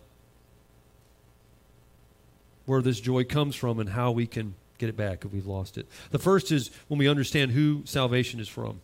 where 2.66 2.82
this 2.82 3.02
joy 3.02 3.26
comes 3.26 3.56
from 3.56 3.80
and 3.80 3.90
how 3.90 4.12
we 4.12 4.26
can 4.26 4.56
get 4.84 4.90
it 4.90 4.98
back 4.98 5.24
if 5.24 5.32
we've 5.32 5.48
lost 5.48 5.78
it. 5.78 5.88
The 6.12 6.20
first 6.20 6.52
is 6.52 6.70
when 6.90 6.98
we 6.98 7.08
understand 7.08 7.52
who 7.52 7.84
salvation 7.86 8.42
is 8.42 8.50
from. 8.50 8.82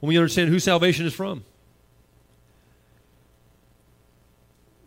When 0.00 0.08
we 0.08 0.16
understand 0.16 0.48
who 0.48 0.58
salvation 0.58 1.06
is 1.06 1.14
from. 1.14 1.44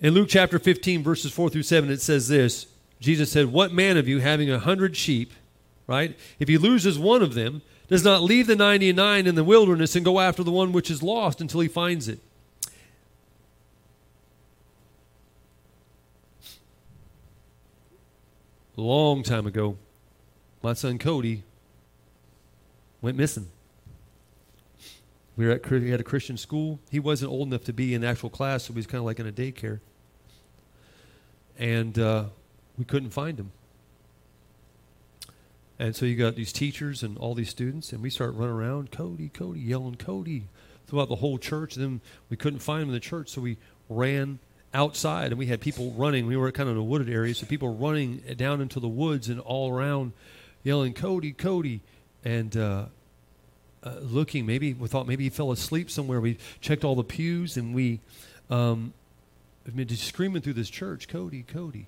In 0.02 0.14
Luke 0.14 0.28
chapter 0.28 0.60
15, 0.60 1.02
verses 1.02 1.32
4 1.32 1.50
through 1.50 1.64
7, 1.64 1.90
it 1.90 2.02
says 2.02 2.28
this 2.28 2.68
Jesus 3.00 3.32
said, 3.32 3.54
What 3.54 3.72
man 3.72 3.96
of 3.96 4.08
you, 4.08 4.20
having 4.20 4.52
a 4.52 4.60
hundred 4.60 4.98
sheep, 4.98 5.32
right, 5.88 6.18
if 6.40 6.50
he 6.50 6.58
loses 6.58 7.00
one 7.00 7.22
of 7.22 7.34
them, 7.34 7.62
does 7.88 8.04
not 8.04 8.22
leave 8.22 8.48
the 8.48 8.56
99 8.56 9.28
in 9.28 9.36
the 9.36 9.44
wilderness 9.46 9.96
and 9.96 10.04
go 10.04 10.20
after 10.20 10.44
the 10.44 10.52
one 10.52 10.74
which 10.74 10.92
is 10.92 11.02
lost 11.02 11.40
until 11.40 11.62
he 11.62 11.70
finds 11.70 12.10
it? 12.10 12.20
Long 18.82 19.24
time 19.24 19.46
ago, 19.46 19.78
my 20.62 20.74
son 20.74 20.98
Cody 20.98 21.44
went 23.02 23.18
missing. 23.18 23.48
We 25.36 25.46
were 25.46 25.52
at 25.54 25.70
we 25.70 25.90
had 25.90 26.00
a 26.00 26.04
Christian 26.04 26.38
school. 26.38 26.80
He 26.92 27.00
wasn't 27.00 27.32
old 27.32 27.48
enough 27.48 27.64
to 27.66 27.74
be 27.74 27.94
in 27.94 28.04
actual 28.04 28.30
class, 28.30 28.64
so 28.64 28.74
he 28.74 28.78
was 28.78 28.88
kind 28.88 29.00
of 29.00 29.06
like 29.06 29.20
in 29.20 29.28
a 29.28 29.32
daycare 29.32 29.80
and 31.58 31.98
uh, 32.00 32.26
we 32.78 32.86
couldn't 32.86 33.12
find 33.12 33.40
him. 33.40 33.52
And 35.80 35.96
so 35.96 36.06
you 36.06 36.16
got 36.16 36.36
these 36.36 36.54
teachers 36.54 37.04
and 37.04 37.18
all 37.18 37.34
these 37.34 37.50
students, 37.50 37.92
and 37.92 38.02
we 38.02 38.10
start 38.10 38.36
running 38.36 38.56
around, 38.56 38.92
Cody, 38.92 39.30
Cody, 39.30 39.60
yelling 39.60 39.96
Cody 39.96 40.46
throughout 40.88 41.10
the 41.10 41.16
whole 41.16 41.38
church. 41.38 41.76
And 41.76 41.84
then 41.84 42.02
we 42.30 42.38
couldn't 42.38 42.60
find 42.60 42.84
him 42.84 42.90
in 42.90 42.94
the 42.94 43.00
church, 43.00 43.30
so 43.30 43.42
we 43.42 43.58
ran 43.90 44.40
outside, 44.74 45.28
and 45.28 45.38
we 45.38 45.48
had 45.48 45.62
people 45.62 45.92
running. 45.92 46.26
We 46.28 46.38
were 46.38 46.52
kind 46.52 46.70
of 46.70 46.76
in 46.76 46.82
a 46.82 46.84
wooded 46.84 47.10
area, 47.10 47.34
so 47.36 47.46
people 47.46 47.76
running 47.76 48.18
down 48.38 48.62
into 48.62 48.80
the 48.80 48.88
woods 48.88 49.30
and 49.30 49.40
all 49.40 49.72
around, 49.72 50.14
yelling 50.64 50.94
Cody, 50.94 51.32
Cody, 51.32 51.82
and 52.24 52.56
uh, 52.58 52.86
uh, 53.84 53.96
looking. 54.02 54.46
Maybe 54.46 54.74
we 54.74 54.88
thought 54.88 55.08
maybe 55.08 55.26
he 55.26 55.30
fell 55.30 55.52
asleep 55.52 55.92
somewhere. 55.92 56.20
We 56.20 56.38
checked 56.62 56.84
all 56.84 56.96
the 56.96 57.04
pews, 57.04 57.58
and 57.58 57.74
we 57.74 58.00
um, 58.50 58.94
I 59.68 59.72
mean, 59.72 59.88
just 59.88 60.04
screaming 60.04 60.42
through 60.42 60.54
this 60.54 60.70
church, 60.70 61.08
Cody, 61.08 61.44
Cody. 61.44 61.88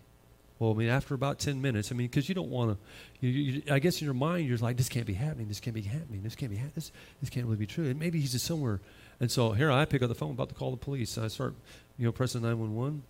Well, 0.58 0.72
I 0.72 0.74
mean, 0.74 0.88
after 0.88 1.14
about 1.14 1.40
10 1.40 1.62
minutes, 1.62 1.92
I 1.92 1.96
mean, 1.96 2.08
because 2.08 2.30
you 2.30 2.36
don't 2.36 2.50
want 2.50 2.78
to, 3.22 3.62
I 3.70 3.80
guess 3.80 4.00
in 4.00 4.06
your 4.06 4.14
mind, 4.14 4.48
you're 4.48 4.58
like, 4.58 4.78
this 4.78 4.88
can't 4.88 5.06
be 5.06 5.14
happening. 5.14 5.50
This 5.50 5.60
can't 5.60 5.74
be 5.74 5.82
happening. 5.82 6.24
This 6.24 6.36
can't 6.36 6.50
be 6.50 6.56
happening. 6.56 6.76
This, 6.76 6.92
this 7.20 7.30
can't 7.30 7.46
really 7.46 7.58
be 7.58 7.66
true. 7.66 7.90
And 7.90 8.00
maybe 8.00 8.22
he's 8.22 8.32
just 8.32 8.46
somewhere. 8.46 8.80
And 9.20 9.30
so 9.30 9.52
here 9.52 9.70
I 9.70 9.84
pick 9.84 10.02
up 10.02 10.08
the 10.08 10.16
phone, 10.16 10.32
about 10.32 10.50
to 10.50 10.56
call 10.56 10.72
the 10.72 10.78
police. 10.78 11.18
I 11.18 11.28
start, 11.28 11.56
you 11.98 12.06
know, 12.06 12.12
pressing 12.12 12.42
911. 12.42 13.04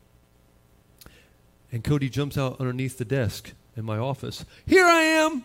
And 1.72 1.84
Cody 1.84 2.10
jumps 2.10 2.38
out 2.38 2.60
underneath 2.60 2.98
the 2.98 3.06
desk 3.06 3.54
in 3.76 3.86
my 3.86 3.98
office. 3.98 4.46
Here 4.66 4.86
I 4.86 5.02
am. 5.02 5.44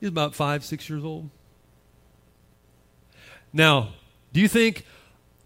He's 0.00 0.08
about 0.08 0.34
five, 0.34 0.64
six 0.64 0.88
years 0.88 1.04
old. 1.04 1.28
Now, 3.52 3.90
do 4.32 4.40
you 4.40 4.48
think 4.48 4.84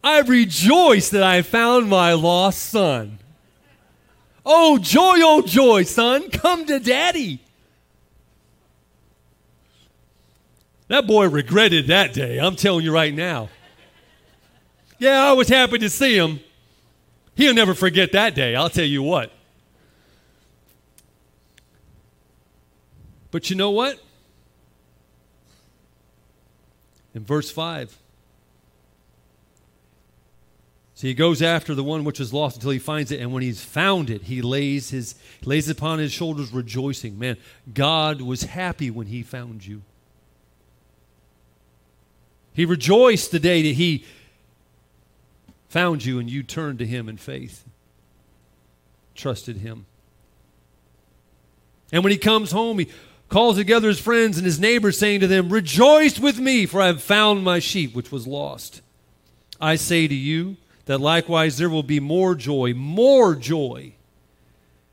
I 0.02 0.20
rejoice 0.20 1.08
that 1.10 1.22
I 1.22 1.42
found 1.42 1.88
my 1.88 2.12
lost 2.12 2.58
son? 2.60 3.18
Oh, 4.44 4.78
joy, 4.78 5.16
oh, 5.18 5.42
joy, 5.42 5.84
son, 5.84 6.30
come 6.30 6.66
to 6.66 6.80
daddy. 6.80 7.40
That 10.88 11.06
boy 11.06 11.28
regretted 11.28 11.86
that 11.86 12.12
day, 12.12 12.38
I'm 12.38 12.56
telling 12.56 12.84
you 12.84 12.92
right 12.92 13.14
now. 13.14 13.48
Yeah, 15.02 15.24
I 15.24 15.32
was 15.32 15.48
happy 15.48 15.78
to 15.78 15.90
see 15.90 16.16
him. 16.16 16.38
He'll 17.34 17.54
never 17.54 17.74
forget 17.74 18.12
that 18.12 18.36
day, 18.36 18.54
I'll 18.54 18.70
tell 18.70 18.84
you 18.84 19.02
what. 19.02 19.32
But 23.32 23.50
you 23.50 23.56
know 23.56 23.70
what? 23.70 23.98
In 27.16 27.24
verse 27.24 27.50
5, 27.50 27.98
so 30.94 31.06
he 31.08 31.14
goes 31.14 31.42
after 31.42 31.74
the 31.74 31.82
one 31.82 32.04
which 32.04 32.20
was 32.20 32.32
lost 32.32 32.54
until 32.58 32.70
he 32.70 32.78
finds 32.78 33.10
it, 33.10 33.18
and 33.18 33.32
when 33.32 33.42
he's 33.42 33.60
found 33.60 34.08
it, 34.08 34.22
he 34.22 34.40
lays 34.40 34.90
his 34.90 35.16
lays 35.44 35.68
upon 35.68 35.98
his 35.98 36.12
shoulders, 36.12 36.52
rejoicing. 36.52 37.18
Man, 37.18 37.38
God 37.74 38.20
was 38.20 38.44
happy 38.44 38.88
when 38.88 39.08
he 39.08 39.24
found 39.24 39.66
you. 39.66 39.82
He 42.54 42.64
rejoiced 42.64 43.32
the 43.32 43.40
day 43.40 43.62
that 43.62 43.74
he 43.74 44.04
found 45.72 46.04
you 46.04 46.18
and 46.18 46.30
you 46.30 46.42
turned 46.42 46.78
to 46.78 46.86
him 46.86 47.08
in 47.08 47.16
faith, 47.16 47.64
trusted 49.14 49.56
him. 49.56 49.86
And 51.90 52.04
when 52.04 52.10
he 52.10 52.18
comes 52.18 52.52
home, 52.52 52.78
he 52.78 52.88
calls 53.30 53.56
together 53.56 53.88
his 53.88 53.98
friends 53.98 54.36
and 54.36 54.44
his 54.44 54.60
neighbors, 54.60 54.98
saying 54.98 55.20
to 55.20 55.26
them, 55.26 55.48
Rejoice 55.48 56.18
with 56.18 56.38
me, 56.38 56.66
for 56.66 56.82
I 56.82 56.88
have 56.88 57.02
found 57.02 57.42
my 57.42 57.58
sheep 57.58 57.94
which 57.94 58.12
was 58.12 58.26
lost. 58.26 58.82
I 59.62 59.76
say 59.76 60.06
to 60.06 60.14
you 60.14 60.58
that 60.84 61.00
likewise 61.00 61.56
there 61.56 61.70
will 61.70 61.82
be 61.82 62.00
more 62.00 62.34
joy, 62.34 62.74
more 62.74 63.34
joy 63.34 63.94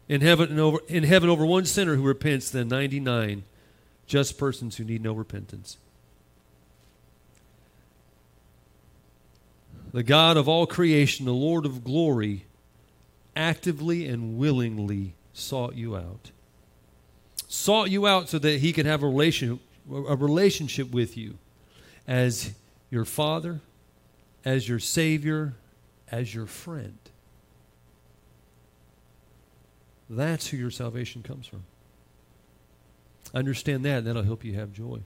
in 0.07 0.21
heaven 0.21 0.57
over, 0.57 0.79
in 0.87 1.03
heaven 1.03 1.29
over 1.29 1.45
one 1.45 1.65
sinner 1.65 1.95
who 1.95 2.03
repents 2.03 2.49
than 2.49 2.69
99 2.69 3.43
just 4.07 4.37
persons 4.37 4.77
who 4.77 4.85
need 4.85 5.03
no 5.03 5.11
repentance. 5.11 5.77
The 9.91 10.03
God 10.03 10.37
of 10.37 10.47
all 10.47 10.67
creation, 10.67 11.25
the 11.25 11.33
Lord 11.33 11.65
of 11.65 11.83
glory, 11.83 12.45
actively 13.35 14.07
and 14.07 14.37
willingly 14.37 15.15
sought 15.33 15.75
you 15.75 15.95
out 15.95 16.31
sought 17.49 17.89
you 17.89 18.05
out 18.05 18.29
so 18.29 18.37
that 18.39 18.59
he 18.59 18.71
could 18.71 18.85
have 18.85 19.03
a 19.03 19.07
relation 19.07 19.59
a 19.91 20.15
relationship 20.15 20.91
with 20.91 21.17
you 21.17 21.35
as 22.07 22.51
your 22.91 23.05
father, 23.05 23.59
as 24.45 24.69
your 24.69 24.77
savior, 24.77 25.53
as 26.11 26.33
your 26.33 26.45
friend. 26.45 26.99
That's 30.07 30.47
who 30.47 30.57
your 30.57 30.69
salvation 30.69 31.23
comes 31.23 31.47
from. 31.47 31.63
Understand 33.33 33.83
that, 33.85 33.99
and 33.99 34.07
that'll 34.07 34.21
help 34.21 34.43
you 34.43 34.53
have 34.53 34.71
joy. 34.71 34.99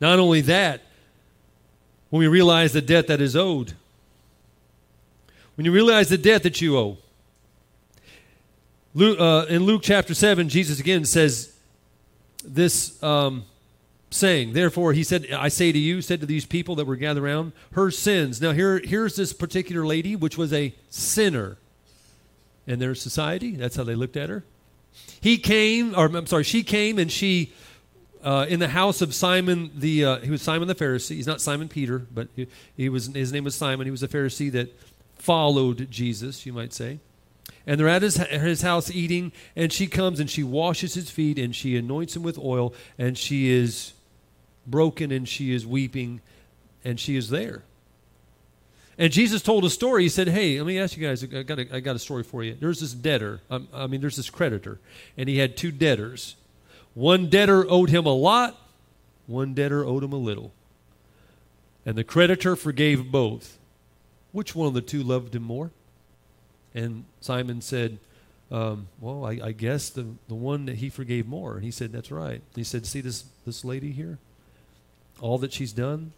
Not 0.00 0.18
only 0.18 0.40
that, 0.42 0.80
when 2.12 2.20
we 2.20 2.28
realize 2.28 2.74
the 2.74 2.82
debt 2.82 3.06
that 3.06 3.22
is 3.22 3.34
owed, 3.34 3.72
when 5.54 5.64
you 5.64 5.72
realize 5.72 6.10
the 6.10 6.18
debt 6.18 6.42
that 6.42 6.60
you 6.60 6.76
owe, 6.76 6.98
Luke, 8.92 9.18
uh, 9.18 9.46
in 9.48 9.62
Luke 9.62 9.80
chapter 9.82 10.12
7, 10.12 10.50
Jesus 10.50 10.78
again 10.78 11.06
says 11.06 11.56
this 12.44 13.02
um, 13.02 13.46
saying, 14.10 14.52
Therefore, 14.52 14.92
he 14.92 15.04
said, 15.04 15.26
I 15.32 15.48
say 15.48 15.72
to 15.72 15.78
you, 15.78 16.02
said 16.02 16.20
to 16.20 16.26
these 16.26 16.44
people 16.44 16.74
that 16.74 16.84
were 16.84 16.96
gathered 16.96 17.24
around, 17.24 17.52
her 17.72 17.90
sins. 17.90 18.42
Now, 18.42 18.52
here, 18.52 18.82
here's 18.84 19.16
this 19.16 19.32
particular 19.32 19.86
lady, 19.86 20.14
which 20.14 20.36
was 20.36 20.52
a 20.52 20.74
sinner 20.90 21.56
in 22.66 22.78
their 22.78 22.94
society. 22.94 23.56
That's 23.56 23.76
how 23.76 23.84
they 23.84 23.94
looked 23.94 24.18
at 24.18 24.28
her. 24.28 24.44
He 25.18 25.38
came, 25.38 25.94
or 25.94 26.14
I'm 26.14 26.26
sorry, 26.26 26.44
she 26.44 26.62
came 26.62 26.98
and 26.98 27.10
she, 27.10 27.54
uh, 28.22 28.46
in 28.48 28.60
the 28.60 28.68
house 28.68 29.02
of 29.02 29.14
Simon 29.14 29.70
the, 29.74 30.04
uh, 30.04 30.18
he 30.20 30.30
was 30.30 30.42
Simon 30.42 30.68
the 30.68 30.74
Pharisee. 30.74 31.16
He's 31.16 31.26
not 31.26 31.40
Simon 31.40 31.68
Peter, 31.68 31.98
but 31.98 32.28
he, 32.36 32.46
he 32.76 32.88
was, 32.88 33.06
his 33.06 33.32
name 33.32 33.44
was 33.44 33.54
Simon. 33.54 33.86
He 33.86 33.90
was 33.90 34.02
a 34.02 34.08
Pharisee 34.08 34.50
that 34.52 34.78
followed 35.16 35.90
Jesus, 35.90 36.46
you 36.46 36.52
might 36.52 36.72
say. 36.72 37.00
And 37.66 37.78
they're 37.78 37.88
at 37.88 38.02
his, 38.02 38.16
his 38.16 38.62
house 38.62 38.90
eating 38.90 39.32
and 39.54 39.72
she 39.72 39.86
comes 39.86 40.18
and 40.18 40.28
she 40.28 40.42
washes 40.42 40.94
his 40.94 41.10
feet 41.10 41.38
and 41.38 41.54
she 41.54 41.76
anoints 41.76 42.16
him 42.16 42.22
with 42.22 42.38
oil 42.38 42.74
and 42.98 43.16
she 43.16 43.50
is 43.50 43.92
broken 44.66 45.12
and 45.12 45.28
she 45.28 45.52
is 45.52 45.66
weeping 45.66 46.20
and 46.84 46.98
she 46.98 47.16
is 47.16 47.30
there. 47.30 47.62
And 48.98 49.12
jesus 49.12 49.42
told 49.42 49.64
a 49.64 49.70
story. 49.70 50.02
He 50.02 50.08
said 50.08 50.28
hey 50.28 50.58
let 50.58 50.66
me 50.66 50.78
ask 50.78 50.96
you 50.96 51.06
guys 51.06 51.22
i 51.22 51.42
got 51.42 51.58
a, 51.58 51.76
I 51.76 51.80
got 51.80 51.94
a 51.94 52.00
story 52.00 52.24
for 52.24 52.42
you. 52.42 52.56
There's 52.58 52.80
this 52.80 52.92
debtor 52.92 53.40
um, 53.48 53.68
i 53.72 53.86
mean 53.86 54.00
there's 54.00 54.16
this 54.16 54.30
creditor 54.30 54.80
and 55.16 55.28
he 55.28 55.38
had 55.38 55.56
two 55.56 55.70
debtors 55.70 56.34
one 56.94 57.28
debtor 57.28 57.70
owed 57.70 57.90
him 57.90 58.06
a 58.06 58.14
lot 58.14 58.58
one 59.26 59.54
debtor 59.54 59.84
owed 59.84 60.02
him 60.02 60.12
a 60.12 60.16
little 60.16 60.52
and 61.86 61.96
the 61.96 62.04
creditor 62.04 62.56
forgave 62.56 63.10
both 63.10 63.58
which 64.32 64.54
one 64.54 64.68
of 64.68 64.74
the 64.74 64.80
two 64.80 65.02
loved 65.02 65.34
him 65.34 65.42
more 65.42 65.70
and 66.74 67.04
Simon 67.20 67.60
said, 67.60 67.98
um, 68.50 68.88
Well, 69.00 69.24
I, 69.24 69.40
I, 69.42 69.52
guess 69.52 69.90
the, 69.90 70.06
the 70.28 70.34
one 70.34 70.66
that 70.66 70.76
he 70.76 70.88
forgave 70.88 71.26
more. 71.26 71.54
And 71.54 71.64
he 71.64 71.70
said, 71.70 71.92
That's 71.92 72.10
right. 72.10 72.42
He 72.54 72.64
said, 72.64 72.86
See 72.86 73.00
this, 73.00 73.24
this 73.46 73.64
lady 73.64 73.92
here? 73.92 74.18
All 75.20 75.38
that 75.38 75.52
she's 75.52 75.72
done? 75.72 76.12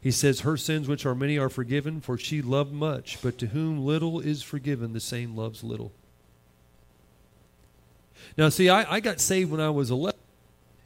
He 0.00 0.10
says, 0.10 0.40
Her 0.40 0.56
sins, 0.56 0.88
which 0.88 1.06
are 1.06 1.14
many, 1.14 1.38
are 1.38 1.48
forgiven, 1.48 2.00
for 2.00 2.18
she 2.18 2.42
loved 2.42 2.72
much. 2.72 3.18
But 3.22 3.38
to 3.38 3.46
whom 3.48 3.84
little 3.84 4.20
is 4.20 4.42
forgiven, 4.42 4.92
the 4.92 5.00
same 5.00 5.36
loves 5.36 5.64
little. 5.64 5.92
Now, 8.36 8.48
see, 8.48 8.68
I, 8.68 8.94
I 8.94 9.00
got 9.00 9.20
saved 9.20 9.50
when 9.50 9.60
I 9.60 9.70
was 9.70 9.90
11. 9.90 10.18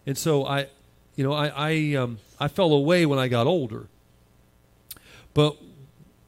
And 0.06 0.18
so 0.18 0.44
I, 0.46 0.68
you 1.16 1.24
know, 1.24 1.32
I, 1.32 1.48
I, 1.48 1.94
um, 1.94 2.18
I 2.40 2.48
fell 2.48 2.72
away 2.72 3.06
when 3.06 3.18
I 3.18 3.28
got 3.28 3.46
older. 3.46 3.86
But 5.34 5.56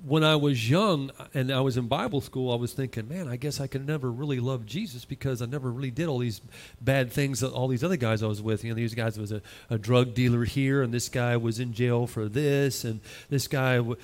when 0.07 0.23
I 0.23 0.37
was 0.37 0.69
young 0.69 1.11
and 1.33 1.51
I 1.51 1.61
was 1.61 1.79
in 1.79 1.88
Bible 1.88 2.21
school, 2.21 2.53
I 2.53 2.57
was 2.57 2.75
thinking, 2.75 3.09
man, 3.09 3.27
I 3.27 3.37
guess 3.37 3.59
I 3.59 3.67
could 3.67 3.87
never 3.87 4.12
really 4.12 4.38
love 4.38 4.67
Jesus 4.67 5.07
because 5.07 5.40
I 5.40 5.47
never 5.47 5.73
really 5.73 5.90
did 5.90 6.09
all 6.09 6.19
these 6.19 6.43
bad 6.81 7.11
things 7.11 7.40
that 7.40 7.53
all 7.53 7.69
these 7.69 7.83
other 7.83 7.97
guys 7.97 8.23
I 8.23 8.27
was 8.27 8.43
with. 8.43 8.64
You 8.64 8.71
know, 8.71 8.77
these 8.77 8.95
guys 8.95 9.19
was 9.19 9.33
a, 9.33 9.40
a 9.71 9.79
drug 9.79 10.12
dealer 10.12 10.45
here, 10.45 10.83
and 10.83 10.93
this 10.93 11.09
guy 11.09 11.38
was 11.38 11.59
in 11.59 11.73
jail 11.73 12.07
for 12.07 12.29
this, 12.29 12.85
and 12.85 13.01
this 13.31 13.49
guy, 13.49 13.77
you 13.77 13.97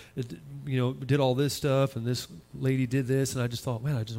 know, 0.67 0.95
did 0.95 1.21
all 1.21 1.35
this 1.35 1.53
stuff, 1.53 1.97
and 1.97 2.07
this 2.07 2.29
lady 2.55 2.87
did 2.87 3.07
this, 3.07 3.35
and 3.35 3.43
I 3.43 3.47
just 3.47 3.63
thought, 3.63 3.83
man, 3.83 3.97
I 3.97 4.05
just, 4.05 4.19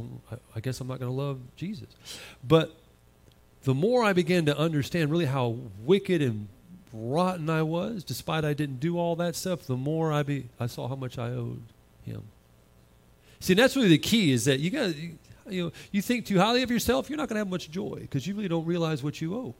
I 0.55 0.59
guess 0.59 0.81
I'm 0.81 0.87
not 0.87 0.99
going 0.99 1.11
to 1.11 1.17
love 1.17 1.39
Jesus. 1.55 1.89
But 2.47 2.75
the 3.63 3.73
more 3.73 4.03
I 4.03 4.13
began 4.13 4.45
to 4.45 4.57
understand 4.57 5.09
really 5.09 5.25
how 5.25 5.57
wicked 5.83 6.21
and 6.21 6.47
rotten 6.93 7.49
I 7.49 7.61
was, 7.63 8.03
despite 8.03 8.43
I 8.43 8.53
didn't 8.53 8.79
do 8.79 8.97
all 8.97 9.15
that 9.17 9.35
stuff, 9.35 9.63
the 9.63 9.77
more 9.77 10.11
I 10.11 10.23
be 10.23 10.49
I 10.59 10.67
saw 10.67 10.87
how 10.87 10.95
much 10.95 11.17
I 11.17 11.29
owed 11.29 11.63
him. 12.03 12.23
See, 13.39 13.53
that's 13.53 13.75
really 13.75 13.89
the 13.89 13.97
key 13.97 14.31
is 14.31 14.45
that 14.45 14.59
you 14.59 14.69
got 14.69 14.95
you, 14.95 15.17
you 15.49 15.63
know 15.65 15.71
you 15.91 16.01
think 16.01 16.25
too 16.25 16.39
highly 16.39 16.63
of 16.63 16.71
yourself, 16.71 17.09
you're 17.09 17.17
not 17.17 17.27
going 17.29 17.35
to 17.35 17.39
have 17.39 17.49
much 17.49 17.69
joy 17.71 17.99
because 18.01 18.27
you 18.27 18.35
really 18.35 18.47
don't 18.47 18.65
realize 18.65 19.03
what 19.03 19.21
you 19.21 19.35
owe. 19.35 19.55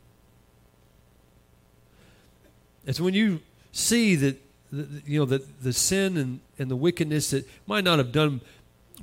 It's 2.86 2.99
when 2.99 3.14
you 3.14 3.41
see 3.72 4.16
that 4.16 4.41
the, 4.72 5.01
you 5.06 5.20
know 5.20 5.26
the 5.26 5.43
the 5.62 5.74
sin 5.74 6.18
and 6.18 6.39
and 6.60 6.70
the 6.70 6.76
wickedness 6.76 7.32
that 7.32 7.47
might 7.66 7.84
not 7.84 7.97
have 7.97 8.12
done 8.12 8.41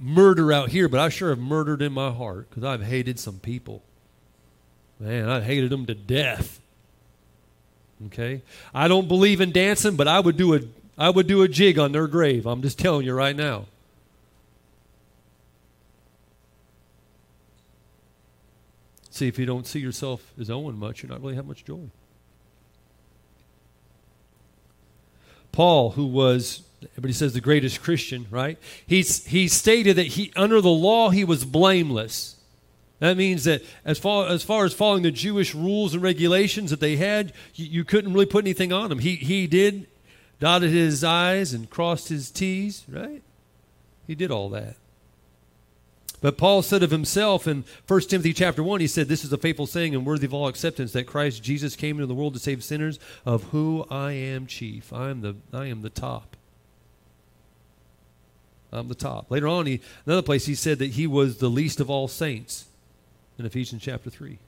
murder 0.01 0.53
out 0.53 0.71
here, 0.71 0.89
but 0.89 1.01
I 1.01 1.09
sure 1.09 1.31
have 1.31 1.39
murdered 1.39 1.83
in 1.83 1.93
my 1.93 2.11
heart 2.11 2.49
because 2.49 2.65
I've 2.65 2.83
hated 2.83 3.19
some 3.19 3.39
people. 3.39 3.83
Man, 5.01 5.29
I 5.29 5.41
hated 5.41 5.71
them 5.71 5.87
to 5.87 5.95
death. 5.95 6.61
Okay? 8.07 8.43
I 8.73 8.89
don't 8.89 9.09
believe 9.09 9.41
in 9.41 9.53
dancing, 9.53 9.97
but 9.97 10.09
I 10.09 10.21
would 10.21 10.37
do 10.37 10.55
a 10.55 10.61
I 10.97 11.11
would 11.11 11.29
do 11.29 11.43
a 11.43 11.49
jig 11.49 11.79
on 11.79 11.93
their 11.93 12.09
grave. 12.09 12.45
I'm 12.45 12.61
just 12.61 12.79
telling 12.79 13.07
you 13.07 13.15
right 13.15 13.37
now. 13.37 13.67
See, 19.11 19.29
if 19.29 19.39
you 19.39 19.47
don't 19.47 19.67
see 19.67 19.79
yourself 19.79 20.33
as 20.41 20.51
owing 20.51 20.77
much, 20.77 21.03
you're 21.03 21.11
not 21.11 21.21
really 21.21 21.37
have 21.37 21.47
much 21.47 21.65
joy. 21.65 21.91
Paul, 25.53 25.91
who 25.91 26.07
was, 26.07 26.63
everybody 26.93 27.13
says 27.13 27.33
the 27.33 27.41
greatest 27.41 27.83
Christian, 27.83 28.27
right? 28.31 28.59
He's, 28.87 29.27
he 29.27 29.49
stated 29.49 29.97
that 29.97 30.07
he, 30.07 30.33
under 30.37 30.61
the 30.61 30.69
law, 30.69 31.11
he 31.11 31.25
was 31.25 31.45
blameless. 31.45 32.37
That 33.01 33.17
means 33.17 33.45
that 33.45 33.63
as 33.85 33.99
far, 33.99 34.27
as 34.29 34.43
far 34.43 34.65
as 34.65 34.73
following 34.75 35.03
the 35.03 35.11
Jewish 35.11 35.55
rules 35.55 35.95
and 35.95 36.03
regulations 36.03 36.71
that 36.71 36.81
they 36.81 36.97
had, 36.97 37.33
you, 37.55 37.67
you 37.67 37.85
couldn't 37.85 38.13
really 38.13 38.27
put 38.27 38.45
anything 38.45 38.73
on 38.73 38.91
him. 38.91 38.99
He, 38.99 39.17
he 39.17 39.47
did, 39.47 39.87
dotted 40.41 40.71
his 40.71 41.05
I's 41.05 41.53
and 41.53 41.71
crossed 41.71 42.09
his 42.09 42.31
T's, 42.31 42.85
right? 42.89 43.23
He 44.07 44.15
did 44.15 44.31
all 44.31 44.49
that. 44.51 44.77
But 46.21 46.37
Paul 46.37 46.63
said 46.63 46.83
of 46.83 46.91
himself 46.91 47.47
in 47.47 47.65
1 47.87 48.01
Timothy 48.03 48.33
chapter 48.33 48.65
1, 48.65 48.81
he 48.81 48.89
said, 48.89 49.07
This 49.07 49.25
is 49.25 49.33
a 49.33 49.39
faithful 49.39 49.69
saying 49.69 49.95
and 49.95 50.05
worthy 50.05 50.27
of 50.27 50.35
all 50.35 50.49
acceptance 50.49 50.91
that 50.93 51.07
Christ 51.07 51.45
Jesus 51.45 51.77
came 51.77 51.97
into 51.97 52.07
the 52.07 52.15
world 52.15 52.35
to 52.35 52.41
save 52.41 52.65
sinners, 52.65 52.99
of 53.25 53.45
who 53.45 53.87
I 53.89 54.13
am 54.13 54.47
chief. 54.47 54.93
I 54.93 55.11
am 55.11 55.21
the, 55.21 55.37
I 55.53 55.67
am 55.67 55.83
the 55.83 55.91
top. 55.91 56.37
I'm 58.73 58.89
the 58.89 58.97
top. 58.97 59.31
Later 59.31 59.47
on, 59.47 59.67
he, 59.67 59.81
another 60.05 60.23
place, 60.23 60.47
he 60.47 60.57
said 60.57 60.81
that 60.81 60.93
he 60.93 61.07
was 61.07 61.39
the 61.39 61.49
least 61.49 61.79
of 61.79 61.89
all 61.89 62.09
saints 62.09 62.68
in 63.39 63.47
Ephesians 63.47 63.83
chapter 63.83 64.11
3. 64.11 64.39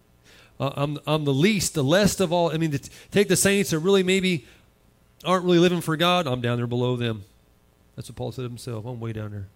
Uh, 0.58 0.70
I'm, 0.76 0.98
I'm 1.06 1.24
the 1.24 1.32
least, 1.32 1.74
the 1.74 1.84
least 1.84 2.20
of 2.20 2.32
all. 2.32 2.52
I 2.52 2.58
mean, 2.58 2.72
to 2.72 2.90
take 3.10 3.28
the 3.28 3.36
saints 3.36 3.70
that 3.70 3.78
really 3.78 4.02
maybe 4.02 4.46
aren't 5.24 5.44
really 5.44 5.58
living 5.58 5.80
for 5.80 5.96
God, 5.96 6.26
I'm 6.26 6.40
down 6.40 6.58
there 6.58 6.66
below 6.66 6.96
them. 6.96 7.24
That's 7.96 8.08
what 8.08 8.16
Paul 8.16 8.32
said 8.32 8.44
himself. 8.44 8.84
I'm 8.84 9.00
way 9.00 9.12
down 9.12 9.30
there. 9.30 9.48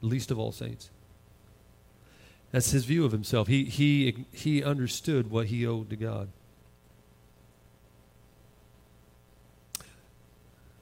The 0.00 0.06
least 0.06 0.30
of 0.30 0.38
all 0.38 0.52
saints. 0.52 0.90
That's 2.52 2.70
his 2.70 2.84
view 2.84 3.04
of 3.04 3.12
himself. 3.12 3.48
He, 3.48 3.64
he, 3.64 4.24
he 4.32 4.62
understood 4.62 5.30
what 5.30 5.46
he 5.46 5.66
owed 5.66 5.90
to 5.90 5.96
God. 5.96 6.28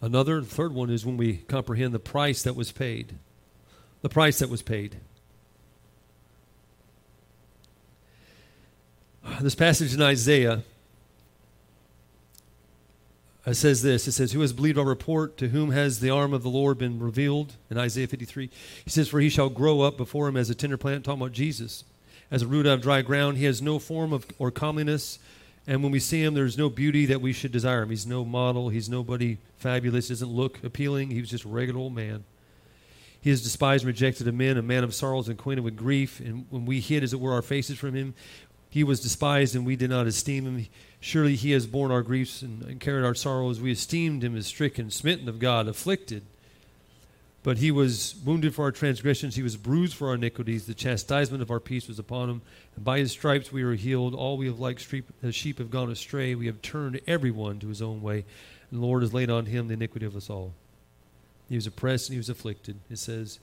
Another, 0.00 0.42
third 0.42 0.72
one 0.72 0.90
is 0.90 1.04
when 1.04 1.16
we 1.16 1.38
comprehend 1.38 1.92
the 1.92 1.98
price 1.98 2.42
that 2.42 2.54
was 2.54 2.70
paid. 2.70 3.16
The 4.02 4.08
price 4.08 4.38
that 4.38 4.50
was 4.50 4.62
paid. 4.62 4.96
This 9.40 9.54
passage 9.54 9.92
in 9.92 10.00
Isaiah 10.00 10.62
it 13.46 13.54
says 13.54 13.82
this. 13.82 14.08
It 14.08 14.12
says 14.12 14.32
who 14.32 14.40
has 14.40 14.52
believed 14.52 14.76
our 14.76 14.84
report? 14.84 15.36
To 15.38 15.48
whom 15.48 15.70
has 15.70 16.00
the 16.00 16.10
arm 16.10 16.34
of 16.34 16.42
the 16.42 16.48
lord 16.48 16.78
been 16.78 16.98
revealed? 16.98 17.54
In 17.70 17.78
isaiah 17.78 18.08
53 18.08 18.50
he 18.84 18.90
says 18.90 19.08
for 19.08 19.20
he 19.20 19.28
shall 19.28 19.48
grow 19.48 19.82
up 19.82 19.96
before 19.96 20.26
him 20.26 20.36
as 20.36 20.50
a 20.50 20.54
tender 20.54 20.76
plant 20.76 21.04
talking 21.04 21.22
about 21.22 21.32
jesus 21.32 21.84
as 22.30 22.42
a 22.42 22.46
root 22.46 22.66
out 22.66 22.74
of 22.74 22.82
dry 22.82 23.02
ground. 23.02 23.36
He 23.36 23.44
has 23.44 23.62
no 23.62 23.78
form 23.78 24.12
of 24.12 24.26
or 24.38 24.50
comeliness 24.50 25.20
and 25.66 25.82
when 25.82 25.92
we 25.92 26.00
see 26.00 26.22
him 26.22 26.34
there's 26.34 26.58
no 26.58 26.68
beauty 26.68 27.06
that 27.06 27.20
we 27.20 27.32
should 27.32 27.52
desire 27.52 27.82
him. 27.82 27.90
He's 27.90 28.06
no 28.06 28.24
model. 28.24 28.68
He's 28.68 28.88
nobody 28.88 29.38
fabulous. 29.58 30.08
Doesn't 30.08 30.28
look 30.28 30.62
appealing. 30.64 31.10
He 31.10 31.20
was 31.20 31.30
just 31.30 31.44
a 31.44 31.48
regular 31.48 31.78
old 31.78 31.94
man. 31.94 32.24
He 33.20 33.30
is 33.30 33.42
despised 33.42 33.82
and 33.82 33.88
rejected 33.88 34.28
of 34.28 34.34
men 34.34 34.56
a 34.56 34.62
man 34.62 34.84
of 34.84 34.94
sorrows 34.94 35.28
and 35.28 35.38
acquainted 35.38 35.64
with 35.64 35.76
grief 35.76 36.20
and 36.20 36.46
when 36.50 36.64
we 36.64 36.80
hid 36.80 37.02
as 37.02 37.12
it 37.12 37.20
were 37.20 37.32
our 37.32 37.42
faces 37.42 37.78
from 37.78 37.94
him 37.94 38.14
he 38.76 38.84
was 38.84 39.00
despised 39.00 39.56
and 39.56 39.64
we 39.64 39.74
did 39.74 39.88
not 39.88 40.06
esteem 40.06 40.44
him 40.44 40.66
Surely 41.00 41.34
he 41.34 41.52
has 41.52 41.66
borne 41.66 41.90
our 41.90 42.02
griefs 42.02 42.42
and, 42.42 42.62
and 42.62 42.78
carried 42.78 43.06
our 43.06 43.14
sorrows. 43.14 43.58
We 43.58 43.72
esteemed 43.72 44.22
him 44.22 44.36
as 44.36 44.46
stricken, 44.46 44.90
smitten 44.90 45.30
of 45.30 45.38
God, 45.38 45.66
afflicted. 45.66 46.24
But 47.42 47.56
he 47.56 47.70
was 47.70 48.14
wounded 48.22 48.54
for 48.54 48.66
our 48.66 48.72
transgressions, 48.72 49.34
he 49.34 49.42
was 49.42 49.56
bruised 49.56 49.94
for 49.94 50.08
our 50.08 50.14
iniquities. 50.16 50.66
The 50.66 50.74
chastisement 50.74 51.42
of 51.42 51.50
our 51.50 51.58
peace 51.58 51.88
was 51.88 51.98
upon 51.98 52.28
him, 52.28 52.42
and 52.74 52.84
by 52.84 52.98
his 52.98 53.12
stripes 53.12 53.50
we 53.50 53.62
are 53.62 53.72
healed. 53.72 54.14
All 54.14 54.36
we 54.36 54.46
have 54.46 54.60
like 54.60 54.78
uh, 55.24 55.30
sheep 55.30 55.58
have 55.58 55.70
gone 55.70 55.90
astray. 55.90 56.34
We 56.34 56.46
have 56.46 56.60
turned 56.60 57.00
everyone 57.06 57.58
to 57.60 57.68
his 57.68 57.80
own 57.80 58.02
way, 58.02 58.26
and 58.70 58.82
the 58.82 58.84
Lord 58.84 59.02
has 59.02 59.14
laid 59.14 59.30
on 59.30 59.46
him 59.46 59.68
the 59.68 59.74
iniquity 59.74 60.04
of 60.04 60.16
us 60.16 60.28
all. 60.28 60.52
He 61.48 61.54
was 61.54 61.66
oppressed 61.66 62.10
and 62.10 62.14
he 62.14 62.18
was 62.18 62.28
afflicted. 62.28 62.76
It 62.90 62.98
says, 62.98 63.38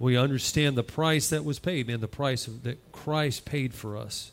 we 0.00 0.16
understand 0.16 0.76
the 0.76 0.82
price 0.82 1.30
that 1.30 1.44
was 1.44 1.60
paid, 1.60 1.86
man, 1.86 2.00
the 2.00 2.08
price 2.08 2.46
that 2.64 2.90
Christ 2.90 3.44
paid 3.44 3.72
for 3.72 3.96
us 3.96 4.32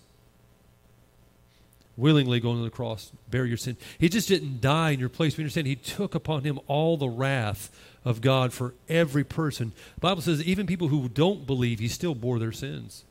willingly 1.96 2.40
going 2.40 2.58
to 2.58 2.64
the 2.64 2.70
cross, 2.70 3.12
bear 3.30 3.46
your 3.46 3.58
sin. 3.58 3.78
He 4.00 4.10
just 4.10 4.28
didn't 4.28 4.62
die 4.62 4.92
in 4.92 5.00
your 5.00 5.10
place. 5.10 5.38
We 5.38 5.44
understand 5.44 5.68
he 5.68 5.76
took 5.76 6.16
upon 6.16 6.44
him 6.44 6.60
all 6.68 6.98
the 6.98 7.08
wrath 7.08 7.70
of 8.04 8.22
God 8.22 8.52
for 8.52 8.74
every 8.90 9.24
person. 9.24 9.74
The 9.96 10.02
Bible 10.02 10.22
says 10.22 10.44
even 10.44 10.68
people 10.68 10.88
who 10.88 11.08
don't 11.08 11.46
believe, 11.46 11.80
he 11.80 11.88
still 11.88 12.16
bore 12.16 12.40
their 12.40 12.52
sins. 12.52 13.06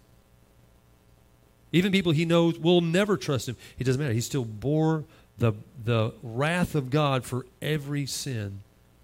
Even 1.70 1.92
people 1.92 2.12
he 2.12 2.24
knows 2.24 2.58
will 2.58 2.80
never 2.80 3.16
trust 3.16 3.48
him. 3.48 3.56
It 3.78 3.84
doesn't 3.84 4.00
matter. 4.00 4.12
He 4.12 4.20
still 4.20 4.44
bore 4.44 5.04
the, 5.38 5.54
the 5.82 6.12
wrath 6.22 6.74
of 6.74 6.90
God 6.90 7.24
for 7.24 7.46
every 7.62 8.04
sin 8.04 8.60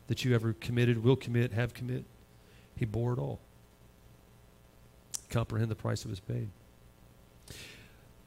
that 0.08 0.24
you 0.24 0.34
ever 0.34 0.54
committed, 0.54 1.02
will 1.02 1.16
commit, 1.16 1.52
have 1.52 1.72
commit. 1.72 2.04
He 2.76 2.84
bore 2.84 3.12
it 3.12 3.18
all. 3.18 3.40
Comprehend 5.30 5.70
the 5.70 5.74
price 5.74 6.04
of 6.04 6.10
his 6.10 6.20
paid. 6.20 6.48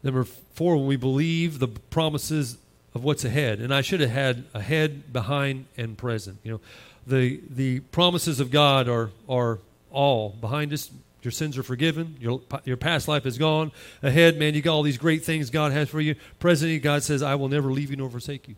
Number 0.04 0.24
four, 0.24 0.78
when 0.78 0.88
we 0.88 0.95
believe 0.95 1.60
the 1.60 1.68
promises 1.68 2.58
of 2.93 3.04
what's 3.04 3.24
ahead, 3.24 3.60
and 3.60 3.74
I 3.74 3.82
should 3.82 4.02
have 4.02 4.10
had 4.10 4.43
ahead, 4.54 5.14
behind, 5.14 5.66
and 5.78 5.97
present. 5.97 6.39
You 6.43 6.54
know, 6.54 6.62
the 7.08 7.39
the 7.49 7.80
promises 7.80 8.39
of 8.39 8.52
God 8.52 8.89
are 8.89 9.12
are 9.30 9.60
all 9.91 10.30
behind 10.30 10.74
us. 10.74 10.91
Your 11.22 11.32
sins 11.32 11.58
are 11.58 11.64
forgiven. 11.64 12.18
Your 12.20 12.41
your 12.66 12.78
past 12.78 13.08
life 13.08 13.26
is 13.26 13.38
gone. 13.38 13.72
Ahead, 14.02 14.38
man, 14.38 14.56
you 14.56 14.62
got 14.62 14.74
all 14.74 14.84
these 14.84 14.97
great 14.97 15.24
things 15.24 15.49
God 15.49 15.72
has 15.72 15.89
for 15.89 16.02
you. 16.02 16.16
Presently, 16.39 16.80
God 16.80 17.04
says, 17.04 17.22
"I 17.22 17.36
will 17.36 17.49
never 17.49 17.72
leave 17.72 17.91
you 17.91 17.97
nor 17.97 18.10
forsake 18.10 18.47
you." 18.47 18.56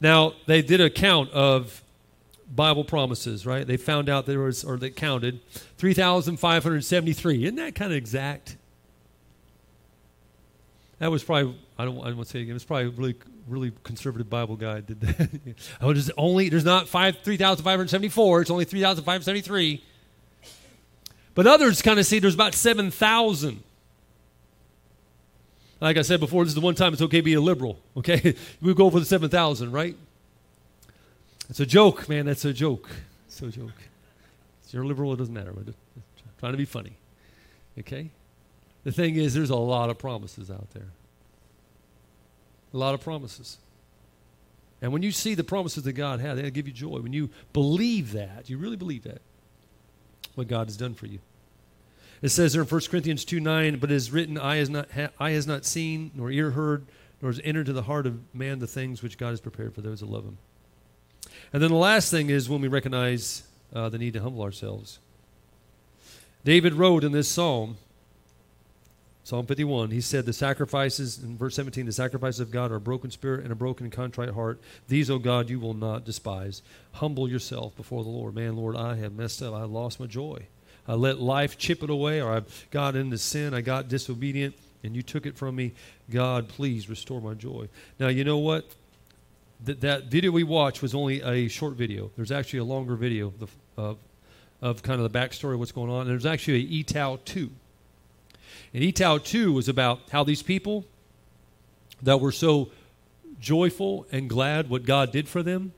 Now, 0.00 0.34
they 0.46 0.62
did 0.62 0.80
a 0.80 0.90
count 0.90 1.30
of 1.32 1.82
Bible 2.54 2.84
promises, 2.84 3.44
right? 3.44 3.66
They 3.66 3.76
found 3.76 4.08
out 4.08 4.26
there 4.26 4.38
was, 4.38 4.64
or 4.64 4.76
they 4.76 4.90
counted, 4.90 5.40
3,573. 5.76 7.44
Isn't 7.44 7.56
that 7.56 7.74
kind 7.74 7.92
of 7.92 7.98
exact? 7.98 8.56
That 10.98 11.10
was 11.10 11.22
probably 11.22 11.56
I 11.78 11.84
don't 11.84 11.98
I 12.00 12.08
don't 12.08 12.16
want 12.16 12.28
to 12.28 12.32
say 12.32 12.40
it 12.40 12.42
again. 12.42 12.56
It's 12.56 12.64
probably 12.64 12.86
a 12.86 12.90
really 12.90 13.14
really 13.46 13.72
conservative 13.82 14.28
Bible 14.28 14.56
guy 14.56 14.80
did 14.80 15.00
that. 15.00 15.30
oh, 15.80 15.92
there's 15.92 16.10
only 16.16 16.48
there's 16.48 16.64
not 16.64 16.88
five 16.88 17.18
three 17.22 17.36
thousand 17.36 17.64
five 17.64 17.78
hundred 17.78 17.90
seventy 17.90 18.08
four. 18.08 18.40
It's 18.40 18.50
only 18.50 18.64
three 18.64 18.80
thousand 18.80 19.04
five 19.04 19.24
seventy 19.24 19.42
three. 19.42 19.82
But 21.34 21.46
others 21.46 21.82
kind 21.82 22.00
of 22.00 22.06
see 22.06 22.18
there's 22.18 22.34
about 22.34 22.54
seven 22.54 22.90
thousand. 22.90 23.62
Like 25.80 25.96
I 25.96 26.02
said 26.02 26.18
before, 26.18 26.42
this 26.42 26.50
is 26.50 26.54
the 26.56 26.60
one 26.60 26.74
time 26.74 26.92
it's 26.92 27.02
okay 27.02 27.18
to 27.18 27.22
be 27.22 27.34
a 27.34 27.40
liberal. 27.40 27.78
Okay, 27.98 28.36
we 28.60 28.74
go 28.74 28.90
for 28.90 29.00
the 29.00 29.06
seven 29.06 29.28
thousand, 29.28 29.72
right? 29.72 29.96
It's 31.50 31.60
a 31.60 31.66
joke, 31.66 32.08
man. 32.08 32.26
That's 32.26 32.44
a 32.44 32.52
joke. 32.52 32.88
It's 33.26 33.42
a 33.42 33.48
joke. 33.48 33.72
If 34.64 34.74
you're 34.74 34.84
liberal, 34.84 35.12
it 35.14 35.16
doesn't 35.16 35.34
matter. 35.34 35.52
But 35.52 35.74
trying 36.38 36.52
to 36.52 36.58
be 36.58 36.64
funny. 36.64 36.92
Okay. 37.78 38.10
The 38.88 38.94
thing 38.94 39.16
is, 39.16 39.34
there's 39.34 39.50
a 39.50 39.54
lot 39.54 39.90
of 39.90 39.98
promises 39.98 40.50
out 40.50 40.70
there. 40.70 40.88
A 42.72 42.76
lot 42.78 42.94
of 42.94 43.02
promises. 43.02 43.58
And 44.80 44.94
when 44.94 45.02
you 45.02 45.12
see 45.12 45.34
the 45.34 45.44
promises 45.44 45.84
that 45.84 45.92
God 45.92 46.20
had, 46.20 46.38
they'll 46.38 46.48
give 46.48 46.66
you 46.66 46.72
joy. 46.72 47.00
When 47.00 47.12
you 47.12 47.28
believe 47.52 48.12
that, 48.12 48.48
you 48.48 48.56
really 48.56 48.78
believe 48.78 49.02
that, 49.02 49.20
what 50.36 50.48
God 50.48 50.68
has 50.68 50.78
done 50.78 50.94
for 50.94 51.04
you. 51.04 51.18
It 52.22 52.30
says 52.30 52.54
there 52.54 52.62
in 52.62 52.68
1 52.68 52.80
Corinthians 52.90 53.26
2 53.26 53.40
9, 53.40 53.78
but 53.78 53.90
it 53.90 53.94
is 53.94 54.10
written, 54.10 54.38
eye 54.38 54.56
has, 54.56 54.70
not 54.70 54.90
ha- 54.92 55.10
eye 55.20 55.32
has 55.32 55.46
not 55.46 55.66
seen, 55.66 56.10
nor 56.14 56.30
ear 56.30 56.52
heard, 56.52 56.86
nor 57.20 57.30
has 57.30 57.42
entered 57.44 57.68
into 57.68 57.74
the 57.74 57.82
heart 57.82 58.06
of 58.06 58.18
man 58.34 58.58
the 58.58 58.66
things 58.66 59.02
which 59.02 59.18
God 59.18 59.30
has 59.32 59.40
prepared 59.42 59.74
for 59.74 59.82
those 59.82 60.00
that 60.00 60.08
love 60.08 60.24
him. 60.24 60.38
And 61.52 61.62
then 61.62 61.68
the 61.68 61.76
last 61.76 62.10
thing 62.10 62.30
is 62.30 62.48
when 62.48 62.62
we 62.62 62.68
recognize 62.68 63.42
uh, 63.74 63.90
the 63.90 63.98
need 63.98 64.14
to 64.14 64.22
humble 64.22 64.40
ourselves. 64.40 64.98
David 66.42 66.72
wrote 66.72 67.04
in 67.04 67.12
this 67.12 67.28
psalm, 67.28 67.76
Psalm 69.28 69.44
51, 69.44 69.90
he 69.90 70.00
said, 70.00 70.24
The 70.24 70.32
sacrifices, 70.32 71.22
in 71.22 71.36
verse 71.36 71.54
17, 71.54 71.84
the 71.84 71.92
sacrifices 71.92 72.40
of 72.40 72.50
God 72.50 72.72
are 72.72 72.76
a 72.76 72.80
broken 72.80 73.10
spirit 73.10 73.42
and 73.42 73.52
a 73.52 73.54
broken 73.54 73.84
and 73.84 73.92
contrite 73.92 74.30
heart. 74.30 74.58
These, 74.88 75.10
O 75.10 75.18
God, 75.18 75.50
you 75.50 75.60
will 75.60 75.74
not 75.74 76.06
despise. 76.06 76.62
Humble 76.92 77.28
yourself 77.28 77.76
before 77.76 78.04
the 78.04 78.08
Lord. 78.08 78.34
Man, 78.34 78.56
Lord, 78.56 78.74
I 78.74 78.96
have 78.96 79.12
messed 79.12 79.42
up. 79.42 79.52
I 79.52 79.64
lost 79.64 80.00
my 80.00 80.06
joy. 80.06 80.46
I 80.86 80.94
let 80.94 81.20
life 81.20 81.58
chip 81.58 81.82
it 81.82 81.90
away, 81.90 82.22
or 82.22 82.32
I've 82.32 82.66
got 82.70 82.96
into 82.96 83.18
sin. 83.18 83.52
I 83.52 83.60
got 83.60 83.88
disobedient, 83.88 84.54
and 84.82 84.96
you 84.96 85.02
took 85.02 85.26
it 85.26 85.36
from 85.36 85.56
me. 85.56 85.74
God, 86.08 86.48
please 86.48 86.88
restore 86.88 87.20
my 87.20 87.34
joy. 87.34 87.68
Now, 88.00 88.08
you 88.08 88.24
know 88.24 88.38
what? 88.38 88.64
That, 89.62 89.82
that 89.82 90.04
video 90.04 90.30
we 90.30 90.42
watched 90.42 90.80
was 90.80 90.94
only 90.94 91.20
a 91.20 91.48
short 91.48 91.74
video. 91.74 92.10
There's 92.16 92.32
actually 92.32 92.60
a 92.60 92.64
longer 92.64 92.96
video 92.96 93.34
of, 93.76 93.98
of 94.62 94.82
kind 94.82 95.02
of 95.02 95.12
the 95.12 95.18
backstory 95.18 95.52
of 95.52 95.58
what's 95.58 95.72
going 95.72 95.90
on. 95.90 96.00
And 96.00 96.10
there's 96.12 96.24
actually 96.24 96.54
a 96.54 96.66
Ee-Taow 96.66 97.22
2 97.26 97.50
and 98.74 98.82
Ee-Taow 98.82 99.22
2 99.22 99.52
was 99.52 99.68
about 99.68 100.00
how 100.10 100.24
these 100.24 100.42
people 100.42 100.84
that 102.02 102.20
were 102.20 102.32
so 102.32 102.70
joyful 103.40 104.06
and 104.12 104.28
glad 104.28 104.68
what 104.68 104.84
God 104.84 105.12
did 105.12 105.28
for 105.28 105.42
them 105.42 105.72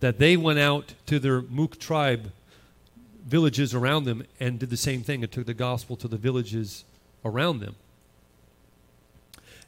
that 0.00 0.18
they 0.18 0.36
went 0.36 0.58
out 0.58 0.94
to 1.06 1.18
their 1.18 1.40
Mouk 1.40 1.78
tribe 1.78 2.32
villages 3.24 3.72
around 3.72 4.04
them 4.04 4.24
and 4.40 4.58
did 4.58 4.68
the 4.68 4.76
same 4.76 5.02
thing 5.02 5.22
and 5.22 5.30
took 5.30 5.46
the 5.46 5.54
gospel 5.54 5.96
to 5.96 6.08
the 6.08 6.16
villages 6.16 6.84
around 7.24 7.60
them. 7.60 7.76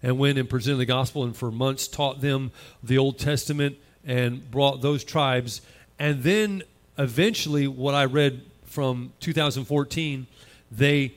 And 0.02 0.18
went 0.18 0.36
and 0.38 0.50
presented 0.50 0.78
the 0.78 0.86
gospel 0.86 1.24
and 1.24 1.36
for 1.36 1.50
months 1.50 1.88
taught 1.88 2.20
them 2.20 2.50
the 2.82 2.98
Old 2.98 3.18
Testament 3.18 3.76
and 4.04 4.50
brought 4.50 4.82
those 4.82 5.02
tribes. 5.02 5.62
And 5.98 6.22
then 6.22 6.62
eventually, 6.98 7.68
what 7.68 7.94
I 7.94 8.04
read 8.04 8.42
from 8.64 9.12
2014, 9.20 10.26
they 10.70 11.14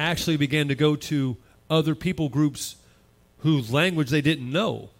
actually 0.00 0.36
began 0.36 0.68
to 0.68 0.74
go 0.74 0.96
to 0.96 1.36
other 1.68 1.94
people 1.94 2.28
groups 2.28 2.76
whose 3.40 3.72
language 3.72 4.10
they 4.10 4.20
didn't 4.20 4.50
know 4.50 4.90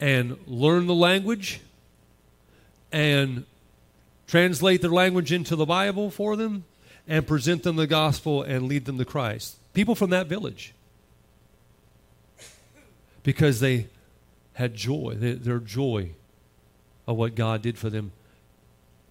and 0.00 0.36
learn 0.46 0.86
the 0.86 0.94
language 0.94 1.60
and 2.92 3.44
translate 4.26 4.80
their 4.80 4.90
language 4.90 5.32
into 5.32 5.56
the 5.56 5.66
Bible 5.66 6.10
for 6.10 6.36
them 6.36 6.64
and 7.08 7.26
present 7.26 7.62
them 7.62 7.76
the 7.76 7.86
gospel 7.86 8.42
and 8.42 8.68
lead 8.68 8.84
them 8.84 8.98
to 8.98 9.04
Christ. 9.04 9.56
People 9.72 9.94
from 9.94 10.10
that 10.10 10.26
village. 10.26 10.72
Because 13.22 13.60
they 13.60 13.88
had 14.54 14.74
joy. 14.74 15.14
Their 15.16 15.58
joy 15.58 16.10
of 17.06 17.16
what 17.16 17.34
God 17.34 17.62
did 17.62 17.76
for 17.76 17.90
them 17.90 18.12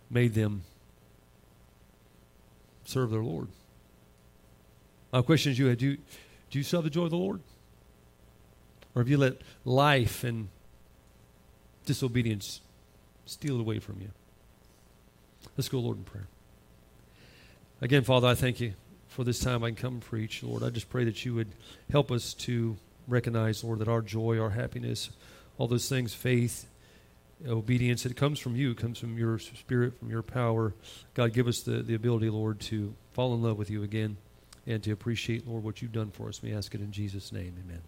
made 0.10 0.34
them 0.34 0.64
serve 2.86 3.12
their 3.12 3.24
Lord. 3.24 3.48
My 5.16 5.22
question 5.22 5.54
is 5.54 5.58
you, 5.58 5.68
had 5.68 5.78
do 5.78 5.92
you, 5.92 5.98
do 6.52 6.60
you 6.60 6.64
still 6.64 6.82
the 6.82 6.90
joy 6.90 7.06
of 7.06 7.12
the 7.12 7.16
Lord? 7.16 7.40
Or 8.94 9.02
have 9.02 9.08
you 9.08 9.18
let 9.18 9.38
life 9.64 10.26
and 10.26 10.50
disobedience 11.86 12.60
steal 13.26 13.56
it 13.56 13.62
away 13.62 13.80
from 13.80 14.02
you? 14.02 14.10
Let's 15.56 15.70
go, 15.70 15.80
Lord, 15.80 16.00
in 16.00 16.04
prayer. 16.04 16.28
Again, 17.80 18.04
Father, 18.04 18.28
I 18.28 18.36
thank 18.36 18.60
you 18.60 18.74
for 19.08 19.24
this 19.24 19.40
time 19.40 19.64
I 19.64 19.70
can 19.70 19.78
come 19.78 20.00
preach. 20.02 20.44
Lord, 20.44 20.64
I 20.64 20.70
just 20.70 20.90
pray 20.90 21.06
that 21.06 21.24
you 21.24 21.34
would 21.34 21.54
help 21.90 22.12
us 22.12 22.34
to 22.34 22.76
recognize, 23.08 23.64
Lord, 23.64 23.80
that 23.80 23.88
our 23.88 24.02
joy, 24.02 24.38
our 24.38 24.50
happiness, 24.50 25.12
all 25.58 25.70
those 25.70 25.88
things, 25.88 26.14
faith, 26.14 26.68
obedience, 27.48 28.06
it 28.06 28.18
comes 28.18 28.38
from 28.38 28.58
you, 28.58 28.72
it 28.72 28.78
comes 28.78 29.00
from 29.00 29.18
your 29.18 29.40
spirit, 29.40 29.98
from 29.98 30.10
your 30.10 30.24
power. 30.24 30.74
God, 31.14 31.32
give 31.32 31.48
us 31.48 31.62
the, 31.62 31.82
the 31.84 31.94
ability, 31.96 32.30
Lord, 32.30 32.60
to 32.62 32.94
fall 33.14 33.34
in 33.34 33.42
love 33.42 33.58
with 33.58 33.70
you 33.70 33.82
again 33.82 34.18
and 34.66 34.82
to 34.84 34.92
appreciate, 34.92 35.48
Lord, 35.48 35.64
what 35.64 35.82
you've 35.82 35.92
done 35.92 36.12
for 36.12 36.30
us. 36.30 36.42
We 36.42 36.54
ask 36.54 36.74
it 36.74 36.82
in 36.82 36.92
Jesus' 36.92 37.32
name. 37.32 37.56
Amen. 37.64 37.82